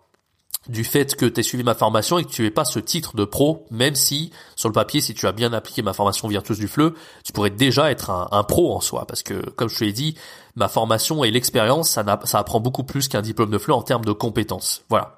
du 0.70 0.84
fait 0.84 1.16
que 1.16 1.26
tu 1.26 1.40
aies 1.40 1.44
suivi 1.44 1.64
ma 1.64 1.74
formation 1.74 2.18
et 2.18 2.24
que 2.24 2.30
tu 2.30 2.44
n'aies 2.44 2.52
pas 2.52 2.66
ce 2.66 2.80
titre 2.80 3.16
de 3.16 3.26
pro, 3.26 3.66
même 3.72 3.96
si 3.96 4.32
sur 4.56 4.70
le 4.70 4.74
papier, 4.74 5.02
si 5.02 5.14
tu 5.14 5.28
as 5.28 5.32
bien 5.32 5.52
appliqué 5.52 5.82
ma 5.82 5.94
formation 5.94 6.28
virtuose 6.28 6.60
du 6.60 6.68
fleu, 6.68 6.94
tu 7.24 7.34
pourrais 7.34 7.50
déjà 7.50 7.92
être 7.92 8.10
un, 8.10 8.44
pro 8.44 8.76
en 8.76 8.80
soi, 8.80 9.06
parce 9.06 9.24
que 9.24 9.50
comme 9.52 9.68
je 9.68 9.80
te 9.80 9.84
l'ai 9.84 9.92
dit, 9.92 10.16
ma 10.56 10.68
formation 10.68 11.24
et 11.24 11.32
l'expérience, 11.32 11.90
ça, 11.90 12.04
ça 12.24 12.40
apprend 12.40 12.60
beaucoup 12.60 12.84
plus 12.84 13.08
qu'un 13.08 13.22
diplôme 13.22 13.50
de 13.50 13.58
fleu 13.58 13.74
en 13.74 13.82
termes 13.82 14.06
de 14.06 14.12
compétences. 14.12 14.84
Voilà. 14.90 15.18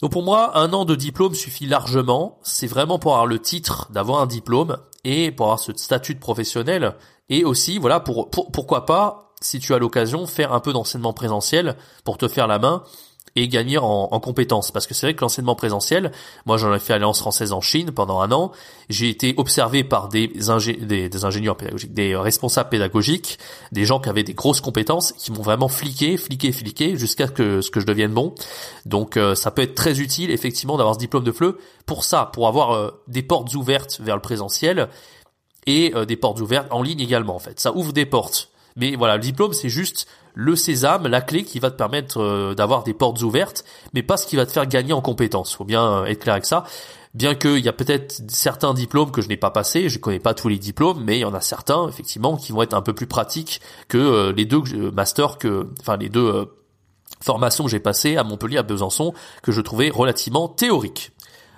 Donc 0.00 0.12
pour 0.12 0.22
moi, 0.22 0.56
un 0.56 0.72
an 0.72 0.84
de 0.84 0.94
diplôme 0.94 1.34
suffit 1.34 1.66
largement. 1.66 2.38
C'est 2.42 2.68
vraiment 2.68 2.98
pour 2.98 3.12
avoir 3.12 3.26
le 3.26 3.40
titre 3.40 3.88
d'avoir 3.90 4.20
un 4.20 4.26
diplôme 4.26 4.78
et 5.04 5.30
pour 5.30 5.46
avoir 5.46 5.58
ce 5.58 5.72
statut 5.76 6.14
de 6.14 6.20
professionnel 6.20 6.94
et 7.28 7.44
aussi, 7.44 7.78
voilà, 7.78 8.00
pour 8.00 8.30
pourquoi 8.30 8.86
pas, 8.86 9.32
si 9.40 9.58
tu 9.58 9.74
as 9.74 9.78
l'occasion, 9.78 10.26
faire 10.26 10.52
un 10.52 10.60
peu 10.60 10.72
d'enseignement 10.72 11.12
présentiel 11.12 11.76
pour 12.04 12.16
te 12.16 12.28
faire 12.28 12.46
la 12.46 12.58
main 12.58 12.84
et 13.42 13.48
gagner 13.48 13.78
en, 13.78 14.08
en 14.10 14.20
compétences. 14.20 14.70
Parce 14.70 14.86
que 14.86 14.94
c'est 14.94 15.06
vrai 15.06 15.14
que 15.14 15.20
l'enseignement 15.20 15.54
présentiel, 15.54 16.12
moi 16.46 16.56
j'en 16.56 16.74
ai 16.74 16.78
fait 16.78 16.94
Alliance 16.94 17.20
française 17.20 17.52
en 17.52 17.60
Chine 17.60 17.92
pendant 17.92 18.20
un 18.20 18.32
an, 18.32 18.52
j'ai 18.88 19.08
été 19.08 19.34
observé 19.36 19.84
par 19.84 20.08
des, 20.08 20.30
ingénieurs 20.50 21.56
pédagogiques, 21.56 21.92
des 21.92 22.16
responsables 22.16 22.70
pédagogiques, 22.70 23.38
des 23.72 23.84
gens 23.84 24.00
qui 24.00 24.08
avaient 24.08 24.22
des 24.22 24.34
grosses 24.34 24.60
compétences, 24.60 25.12
qui 25.12 25.30
m'ont 25.32 25.42
vraiment 25.42 25.68
fliqué, 25.68 26.16
fliqué, 26.16 26.52
fliqué, 26.52 26.96
jusqu'à 26.96 27.26
ce 27.26 27.32
que, 27.32 27.60
ce 27.60 27.70
que 27.70 27.80
je 27.80 27.86
devienne 27.86 28.12
bon. 28.12 28.34
Donc 28.86 29.16
euh, 29.16 29.34
ça 29.34 29.50
peut 29.50 29.62
être 29.62 29.74
très 29.74 30.00
utile 30.00 30.30
effectivement 30.30 30.76
d'avoir 30.76 30.94
ce 30.94 31.00
diplôme 31.00 31.24
de 31.24 31.32
FLE 31.32 31.54
pour 31.86 32.04
ça, 32.04 32.30
pour 32.32 32.48
avoir 32.48 32.72
euh, 32.72 32.90
des 33.06 33.22
portes 33.22 33.54
ouvertes 33.54 34.00
vers 34.00 34.16
le 34.16 34.22
présentiel 34.22 34.88
et 35.66 35.92
euh, 35.94 36.04
des 36.04 36.16
portes 36.16 36.40
ouvertes 36.40 36.68
en 36.70 36.82
ligne 36.82 37.00
également 37.00 37.36
en 37.36 37.40
fait. 37.40 37.60
Ça 37.60 37.74
ouvre 37.74 37.92
des 37.92 38.06
portes. 38.06 38.50
Mais 38.78 38.96
voilà, 38.96 39.16
le 39.16 39.22
diplôme 39.22 39.52
c'est 39.52 39.68
juste 39.68 40.06
le 40.34 40.54
sésame, 40.54 41.08
la 41.08 41.20
clé 41.20 41.42
qui 41.42 41.58
va 41.58 41.68
te 41.70 41.76
permettre 41.76 42.22
euh, 42.22 42.54
d'avoir 42.54 42.84
des 42.84 42.94
portes 42.94 43.20
ouvertes, 43.22 43.64
mais 43.92 44.04
pas 44.04 44.16
ce 44.16 44.24
qui 44.24 44.36
va 44.36 44.46
te 44.46 44.52
faire 44.52 44.66
gagner 44.66 44.92
en 44.92 45.00
compétences. 45.00 45.52
Faut 45.52 45.64
bien 45.64 45.84
euh, 45.84 46.04
être 46.04 46.20
clair 46.20 46.34
avec 46.34 46.46
ça. 46.46 46.62
Bien 47.12 47.34
qu'il 47.34 47.58
y 47.58 47.68
a 47.68 47.72
peut-être 47.72 48.22
certains 48.28 48.72
diplômes 48.72 49.10
que 49.10 49.20
je 49.20 49.28
n'ai 49.28 49.36
pas 49.36 49.50
passés, 49.50 49.88
je 49.88 49.98
connais 49.98 50.20
pas 50.20 50.34
tous 50.34 50.48
les 50.48 50.58
diplômes, 50.58 51.02
mais 51.04 51.18
il 51.18 51.22
y 51.22 51.24
en 51.24 51.34
a 51.34 51.40
certains 51.40 51.88
effectivement 51.88 52.36
qui 52.36 52.52
vont 52.52 52.62
être 52.62 52.74
un 52.74 52.82
peu 52.82 52.92
plus 52.92 53.08
pratiques 53.08 53.60
que 53.88 53.98
euh, 53.98 54.32
les 54.32 54.44
deux 54.44 54.62
masters 54.92 55.38
que, 55.38 55.66
enfin 55.80 55.96
les 55.96 56.08
deux 56.08 56.48
formations 57.20 57.64
que 57.64 57.70
j'ai 57.70 57.80
passées 57.80 58.16
à 58.16 58.22
Montpellier, 58.22 58.58
à 58.58 58.62
Besançon, 58.62 59.14
que 59.42 59.50
je 59.50 59.60
trouvais 59.60 59.90
relativement 59.90 60.46
théoriques. 60.46 61.10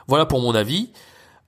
Voilà 0.06 0.24
pour 0.24 0.40
mon 0.40 0.54
avis. 0.54 0.90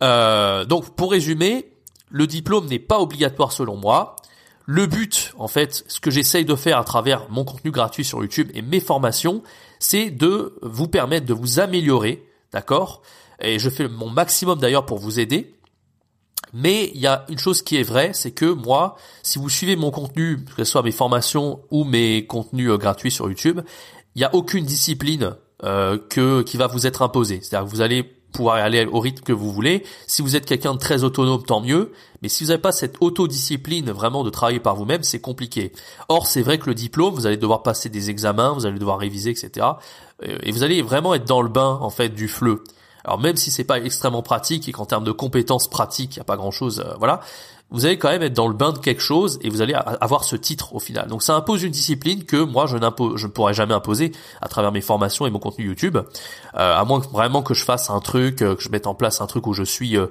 donc 0.00 0.95
pour 0.97 1.12
résumer, 1.12 1.73
le 2.11 2.26
diplôme 2.26 2.67
n'est 2.67 2.79
pas 2.79 3.00
obligatoire 3.00 3.52
selon 3.52 3.76
moi. 3.76 4.17
Le 4.66 4.87
but, 4.87 5.33
en 5.37 5.49
fait, 5.49 5.85
ce 5.88 6.00
que 6.00 6.11
j'essaye 6.11 6.45
de 6.45 6.54
faire 6.54 6.78
à 6.78 6.85
travers 6.85 7.28
mon 7.31 7.45
contenu 7.45 7.71
gratuit 7.71 8.04
sur 8.04 8.21
YouTube 8.21 8.50
et 8.54 8.62
mes 8.62 8.81
formations, 8.81 9.42
c'est 9.78 10.11
de 10.11 10.59
vous 10.62 10.88
permettre 10.88 11.26
de 11.26 11.35
vous 11.35 11.59
améliorer, 11.59 12.25
d'accord? 12.52 13.02
Et 13.40 13.59
je 13.59 13.69
fais 13.71 13.88
mon 13.88 14.09
maximum 14.09 14.59
d'ailleurs 14.59 14.87
pour 14.87 14.99
vous 14.99 15.19
aider. 15.19 15.54
Mais 16.52 16.90
il 16.95 17.00
y 17.00 17.07
a 17.07 17.25
une 17.28 17.38
chose 17.38 17.62
qui 17.62 17.76
est 17.76 17.83
vraie, 17.83 18.12
c'est 18.12 18.33
que 18.33 18.45
moi, 18.45 18.97
si 19.23 19.38
vous 19.38 19.49
suivez 19.49 19.75
mon 19.75 19.90
contenu, 19.90 20.45
que 20.45 20.64
ce 20.64 20.71
soit 20.71 20.83
mes 20.83 20.92
formations 20.92 21.61
ou 21.71 21.85
mes 21.85 22.26
contenus 22.26 22.71
euh, 22.71 22.76
gratuits 22.76 23.11
sur 23.11 23.28
YouTube, 23.28 23.61
il 24.14 24.19
n'y 24.19 24.25
a 24.25 24.35
aucune 24.35 24.66
discipline 24.66 25.35
euh, 25.64 25.99
que 26.11 26.42
qui 26.42 26.59
va 26.59 26.66
vous 26.66 26.87
être 26.87 27.00
imposée. 27.00 27.40
C'est-à-dire 27.42 27.66
que 27.66 27.75
vous 27.75 27.81
allez 27.81 28.22
pouvoir 28.33 28.57
aller 28.57 28.85
au 28.87 29.01
rythme 29.01 29.23
que 29.23 29.33
vous 29.33 29.53
voulez. 29.53 29.85
Si 30.07 30.23
vous 30.23 30.37
êtes 30.37 30.47
quelqu'un 30.47 30.75
de 30.75 30.79
très 30.79 31.05
autonome, 31.05 31.43
tant 31.43 31.61
mieux. 31.61 31.93
Mais 32.23 32.29
si 32.29 32.45
vous 32.45 32.49
n'avez 32.49 32.62
pas 32.62 32.73
cette 32.73 32.97
autodiscipline 33.01 33.91
vraiment 33.91 34.25
de 34.25 34.31
travailler 34.31 34.61
par 34.61 34.77
vous-même, 34.77 35.03
c'est 35.03 35.21
compliqué. 35.21 35.73
Or, 36.09 36.27
c'est 36.27 36.43
vrai 36.43 36.59
que 36.59 36.67
le 36.67 36.75
diplôme, 36.75 37.15
vous 37.15 37.27
allez 37.27 37.37
devoir 37.37 37.62
passer 37.62 37.89
des 37.89 38.11
examens, 38.11 38.53
vous 38.53 38.67
allez 38.67 38.79
devoir 38.79 38.99
réviser, 38.99 39.31
etc. 39.31 39.67
Euh, 40.25 40.39
et 40.43 40.53
vous 40.53 40.62
allez 40.62 40.83
vraiment 40.83 41.15
être 41.15 41.27
dans 41.27 41.43
le 41.43 41.49
bain, 41.49 41.79
en 41.81 41.91
fait, 41.91 42.11
du 42.11 42.29
fleu. 42.29 42.62
Alors 43.05 43.19
même 43.19 43.37
si 43.37 43.51
c'est 43.51 43.65
pas 43.65 43.79
extrêmement 43.79 44.23
pratique 44.23 44.69
et 44.69 44.73
qu'en 44.73 44.87
termes 44.87 45.05
de 45.05 45.12
compétences 45.12 45.69
pratiques, 45.69 46.17
il 46.17 46.19
n'y 46.21 46.23
a 46.23 46.25
pas 46.25 46.37
grand 46.37 46.51
chose, 46.51 46.85
euh, 46.87 46.95
voilà, 46.99 47.21
vous 47.73 47.87
allez 47.87 47.99
quand 47.99 48.11
même 48.11 48.23
être 48.23 48.35
dans 48.35 48.49
le 48.49 48.55
bain 48.55 48.73
de 48.73 48.79
quelque 48.79 49.00
chose 49.00 49.38
et 49.43 49.49
vous 49.49 49.62
allez 49.62 49.75
avoir 49.75 50.25
ce 50.25 50.37
titre 50.37 50.75
au 50.75 50.79
final. 50.79 51.09
Donc 51.09 51.23
ça 51.23 51.35
impose 51.35 51.62
une 51.62 51.73
discipline 51.73 52.25
que 52.25 52.37
moi 52.37 52.67
je, 52.67 52.76
je 52.76 53.26
ne 53.26 53.33
pourrais 53.33 53.55
jamais 53.55 53.75
imposer 53.75 54.12
à 54.41 54.49
travers 54.49 54.71
mes 54.71 54.83
formations 54.83 55.26
et 55.26 55.31
mon 55.31 55.38
contenu 55.38 55.67
YouTube, 55.67 55.97
euh, 55.97 56.02
à 56.55 56.85
moins 56.85 57.00
que 57.00 57.09
vraiment 57.09 57.43
que 57.43 57.55
je 57.55 57.64
fasse 57.64 57.91
un 57.91 58.00
truc, 58.00 58.43
euh, 58.43 58.55
que 58.55 58.62
je 58.62 58.69
mette 58.69 58.87
en 58.87 58.95
place 58.95 59.21
un 59.21 59.26
truc 59.26 59.47
où 59.47 59.55
je 59.55 59.62
suis 59.62 59.97
euh, 59.97 60.07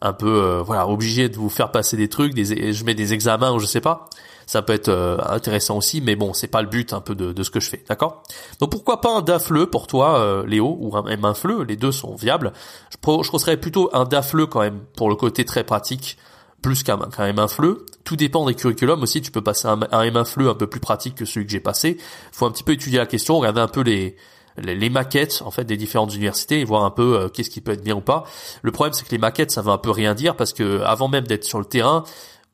un 0.00 0.12
peu 0.12 0.60
voilà 0.66 0.88
obligé 0.88 1.28
de 1.28 1.36
vous 1.36 1.48
faire 1.48 1.70
passer 1.70 1.96
des 1.96 2.08
trucs, 2.08 2.34
des, 2.34 2.72
je 2.72 2.84
mets 2.84 2.94
des 2.94 3.12
examens 3.12 3.52
ou 3.52 3.58
je 3.58 3.66
sais 3.66 3.80
pas. 3.80 4.08
Ça 4.46 4.60
peut 4.60 4.74
être 4.74 4.90
intéressant 5.26 5.78
aussi, 5.78 6.02
mais 6.02 6.16
bon, 6.16 6.34
c'est 6.34 6.48
pas 6.48 6.60
le 6.60 6.68
but 6.68 6.92
un 6.92 7.00
peu 7.00 7.14
de, 7.14 7.42
ce 7.42 7.48
que 7.48 7.60
je 7.60 7.70
fais, 7.70 7.82
d'accord? 7.88 8.22
Donc 8.60 8.70
pourquoi 8.70 9.00
pas 9.00 9.16
un 9.16 9.22
DAFLE 9.22 9.68
pour 9.68 9.86
toi, 9.86 10.44
Léo, 10.46 10.76
ou 10.78 10.94
un, 10.98 11.06
un 11.06 11.32
FLE, 11.32 11.62
les 11.62 11.76
deux 11.76 11.92
sont 11.92 12.14
viables. 12.14 12.52
Je, 12.90 12.96
je 12.98 13.30
conseillerais 13.30 13.56
plutôt 13.56 13.88
un 13.94 14.04
DAFLE 14.04 14.46
quand 14.46 14.60
même 14.60 14.80
pour 14.96 15.08
le 15.08 15.14
côté 15.14 15.46
très 15.46 15.64
pratique 15.64 16.18
plus 16.64 16.82
qu'un 16.82 16.96
M1 16.96 17.46
FLE. 17.46 17.76
Tout 18.04 18.16
dépend 18.16 18.46
des 18.46 18.54
curriculums 18.54 19.02
aussi. 19.02 19.20
Tu 19.20 19.30
peux 19.30 19.42
passer 19.42 19.68
un, 19.68 19.80
un 19.92 20.04
M1 20.06 20.24
FLE 20.24 20.48
un 20.48 20.54
peu 20.54 20.66
plus 20.66 20.80
pratique 20.80 21.14
que 21.14 21.26
celui 21.26 21.44
que 21.44 21.52
j'ai 21.52 21.60
passé. 21.60 21.98
Faut 22.32 22.46
un 22.46 22.50
petit 22.50 22.64
peu 22.64 22.72
étudier 22.72 22.98
la 22.98 23.04
question, 23.04 23.38
regarder 23.38 23.60
un 23.60 23.68
peu 23.68 23.82
les, 23.82 24.16
les, 24.56 24.88
maquettes 24.88 25.42
en 25.44 25.50
fait 25.50 25.64
des 25.64 25.76
différentes 25.76 26.14
universités 26.14 26.60
et 26.60 26.64
voir 26.64 26.84
un 26.84 26.90
peu 26.90 27.18
euh, 27.18 27.28
qu'est-ce 27.28 27.50
qui 27.50 27.60
peut 27.60 27.72
être 27.72 27.84
bien 27.84 27.96
ou 27.96 28.00
pas. 28.00 28.24
Le 28.62 28.72
problème 28.72 28.94
c'est 28.94 29.04
que 29.04 29.10
les 29.10 29.18
maquettes 29.18 29.50
ça 29.50 29.60
veut 29.60 29.72
un 29.72 29.78
peu 29.78 29.90
rien 29.90 30.14
dire 30.14 30.36
parce 30.36 30.54
que 30.54 30.80
avant 30.80 31.08
même 31.08 31.26
d'être 31.26 31.44
sur 31.44 31.58
le 31.58 31.66
terrain, 31.66 32.04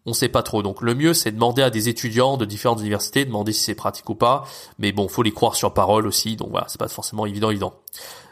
on 0.07 0.12
sait 0.12 0.28
pas 0.28 0.42
trop. 0.42 0.62
Donc 0.62 0.83
le 0.83 0.95
mieux 0.95 1.14
c'est 1.14 1.30
de 1.30 1.37
demander 1.37 1.62
à 1.62 1.71
des 1.71 1.88
étudiants 1.88 2.37
de 2.37 2.45
différentes 2.45 2.80
universités, 2.80 3.25
demander 3.25 3.52
si 3.52 3.64
c'est 3.64 3.75
pratique 3.75 4.09
ou 4.09 4.14
pas. 4.14 4.45
Mais 4.78 4.92
bon, 4.92 5.09
faut 5.09 5.23
les 5.23 5.33
croire 5.33 5.54
sur 5.54 5.73
parole 5.75 6.07
aussi. 6.07 6.37
Donc 6.37 6.50
voilà, 6.50 6.66
c'est 6.69 6.80
pas 6.80 6.88
forcément 6.88 7.26
évident 7.26 7.50
évident. 7.50 7.75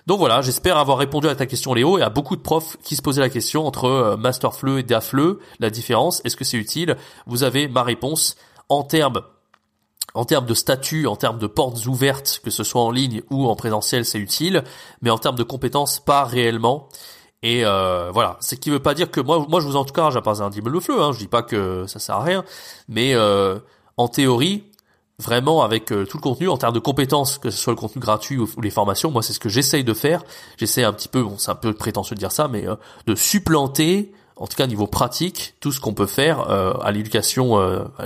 Donc 0.06 0.20
voilà, 0.20 0.40
j'espère 0.40 0.78
avoir 0.78 0.96
répondu 0.96 1.28
à 1.28 1.34
ta 1.34 1.44
question 1.44 1.74
Léo 1.74 1.98
et 1.98 2.02
à 2.02 2.08
beaucoup 2.08 2.34
de 2.34 2.40
profs 2.40 2.78
qui 2.82 2.96
se 2.96 3.02
posaient 3.02 3.20
la 3.20 3.28
question 3.28 3.66
entre 3.66 3.84
euh, 3.84 4.16
Masterfleu 4.16 4.78
et 4.78 4.82
DAFLE, 4.82 5.36
la 5.60 5.68
différence, 5.68 6.22
est-ce 6.24 6.34
que 6.34 6.44
c'est 6.44 6.56
utile? 6.56 6.96
Vous 7.26 7.42
avez 7.42 7.68
ma 7.68 7.82
réponse 7.82 8.36
en 8.70 8.82
termes 8.84 9.20
en 10.14 10.24
termes 10.24 10.46
de 10.46 10.54
statut, 10.54 11.06
en 11.06 11.16
termes 11.16 11.38
de 11.38 11.46
portes 11.46 11.86
ouvertes, 11.86 12.40
que 12.42 12.50
ce 12.50 12.64
soit 12.64 12.80
en 12.80 12.90
ligne 12.90 13.22
ou 13.30 13.46
en 13.46 13.54
présentiel, 13.54 14.06
c'est 14.06 14.18
utile, 14.18 14.64
mais 15.02 15.10
en 15.10 15.18
termes 15.18 15.36
de 15.36 15.42
compétences, 15.42 16.00
pas 16.00 16.24
réellement. 16.24 16.88
Et 17.42 17.64
euh, 17.64 18.10
voilà, 18.12 18.36
ce 18.40 18.56
qui 18.56 18.70
veut 18.70 18.80
pas 18.80 18.94
dire 18.94 19.10
que 19.10 19.20
moi, 19.20 19.46
moi 19.48 19.60
je 19.60 19.66
vous 19.66 19.76
en 19.76 19.84
tout 19.84 19.92
cas, 19.92 20.10
j'ai 20.10 20.20
pas 20.20 20.42
un 20.42 20.50
diable 20.50 20.70
le 20.70 20.80
fleu, 20.80 21.00
hein, 21.00 21.12
je 21.12 21.18
dis 21.18 21.28
pas 21.28 21.42
que 21.42 21.86
ça 21.86 22.00
sert 22.00 22.16
à 22.16 22.22
rien, 22.22 22.44
mais 22.88 23.14
euh, 23.14 23.58
en 23.96 24.08
théorie, 24.08 24.64
vraiment 25.20 25.62
avec 25.62 25.92
euh, 25.92 26.04
tout 26.04 26.16
le 26.16 26.22
contenu 26.22 26.48
en 26.48 26.56
termes 26.56 26.74
de 26.74 26.80
compétences, 26.80 27.38
que 27.38 27.50
ce 27.50 27.58
soit 27.58 27.72
le 27.72 27.78
contenu 27.78 28.00
gratuit 28.00 28.38
ou, 28.38 28.48
les 28.60 28.70
formations. 28.70 29.12
Moi, 29.12 29.22
c'est 29.22 29.32
ce 29.32 29.40
que 29.40 29.48
j'essaye 29.48 29.84
de 29.84 29.94
faire. 29.94 30.24
J'essaie 30.56 30.82
un 30.82 30.92
petit 30.92 31.08
peu, 31.08 31.22
bon, 31.22 31.38
c'est 31.38 31.50
un 31.50 31.56
peu 31.56 31.72
prétentieux 31.72 32.16
de 32.16 32.20
dire 32.20 32.32
ça, 32.32 32.48
mais 32.48 32.66
euh, 32.66 32.74
de 33.06 33.14
supplanter 33.14 34.12
en 34.34 34.46
tout 34.46 34.56
cas 34.56 34.68
niveau 34.68 34.86
pratique, 34.86 35.54
tout 35.58 35.72
ce 35.72 35.80
qu'on 35.80 35.94
peut 35.94 36.06
faire 36.06 36.48
à 36.48 36.92
l'éducation, 36.92 37.58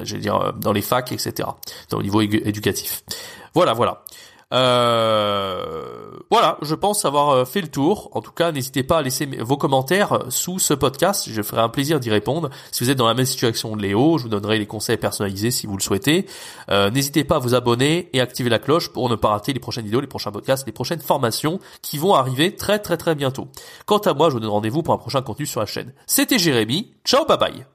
je 0.02 0.14
vais 0.14 0.18
dire 0.18 0.54
dans 0.54 0.72
les 0.72 0.80
facs, 0.80 1.12
etc. 1.12 1.46
Le 1.92 2.02
niveau 2.02 2.22
éducatif. 2.22 3.04
Voilà, 3.52 3.74
voilà. 3.74 4.02
Euh, 4.52 6.02
voilà, 6.30 6.58
je 6.62 6.74
pense 6.74 7.04
avoir 7.04 7.30
euh, 7.30 7.44
fait 7.44 7.60
le 7.60 7.68
tour. 7.68 8.10
En 8.12 8.20
tout 8.20 8.32
cas, 8.32 8.52
n'hésitez 8.52 8.82
pas 8.82 8.98
à 8.98 9.02
laisser 9.02 9.26
vos 9.26 9.56
commentaires 9.56 10.20
sous 10.28 10.58
ce 10.58 10.74
podcast. 10.74 11.28
Je 11.30 11.42
ferai 11.42 11.60
un 11.60 11.68
plaisir 11.68 12.00
d'y 12.00 12.10
répondre. 12.10 12.50
Si 12.70 12.84
vous 12.84 12.90
êtes 12.90 12.98
dans 12.98 13.06
la 13.06 13.14
même 13.14 13.26
situation 13.26 13.76
de 13.76 13.82
Léo, 13.82 14.18
je 14.18 14.24
vous 14.24 14.28
donnerai 14.28 14.58
les 14.58 14.66
conseils 14.66 14.96
personnalisés 14.96 15.50
si 15.50 15.66
vous 15.66 15.76
le 15.76 15.82
souhaitez. 15.82 16.26
Euh, 16.70 16.90
n'hésitez 16.90 17.24
pas 17.24 17.36
à 17.36 17.38
vous 17.38 17.54
abonner 17.54 18.08
et 18.12 18.20
activer 18.20 18.50
la 18.50 18.58
cloche 18.58 18.88
pour 18.88 19.08
ne 19.08 19.14
pas 19.14 19.28
rater 19.28 19.52
les 19.52 19.60
prochaines 19.60 19.84
vidéos, 19.84 20.00
les 20.00 20.06
prochains 20.06 20.32
podcasts, 20.32 20.66
les 20.66 20.72
prochaines 20.72 21.00
formations 21.00 21.58
qui 21.80 21.98
vont 21.98 22.14
arriver 22.14 22.54
très 22.54 22.78
très 22.78 22.96
très 22.96 23.14
bientôt. 23.14 23.48
Quant 23.86 23.98
à 23.98 24.14
moi, 24.14 24.28
je 24.28 24.34
vous 24.34 24.40
donne 24.40 24.50
rendez-vous 24.50 24.82
pour 24.82 24.94
un 24.94 24.98
prochain 24.98 25.22
contenu 25.22 25.46
sur 25.46 25.60
la 25.60 25.66
chaîne. 25.66 25.92
C'était 26.06 26.38
Jérémy. 26.38 26.92
Ciao, 27.04 27.24
bye 27.26 27.38
bye. 27.38 27.71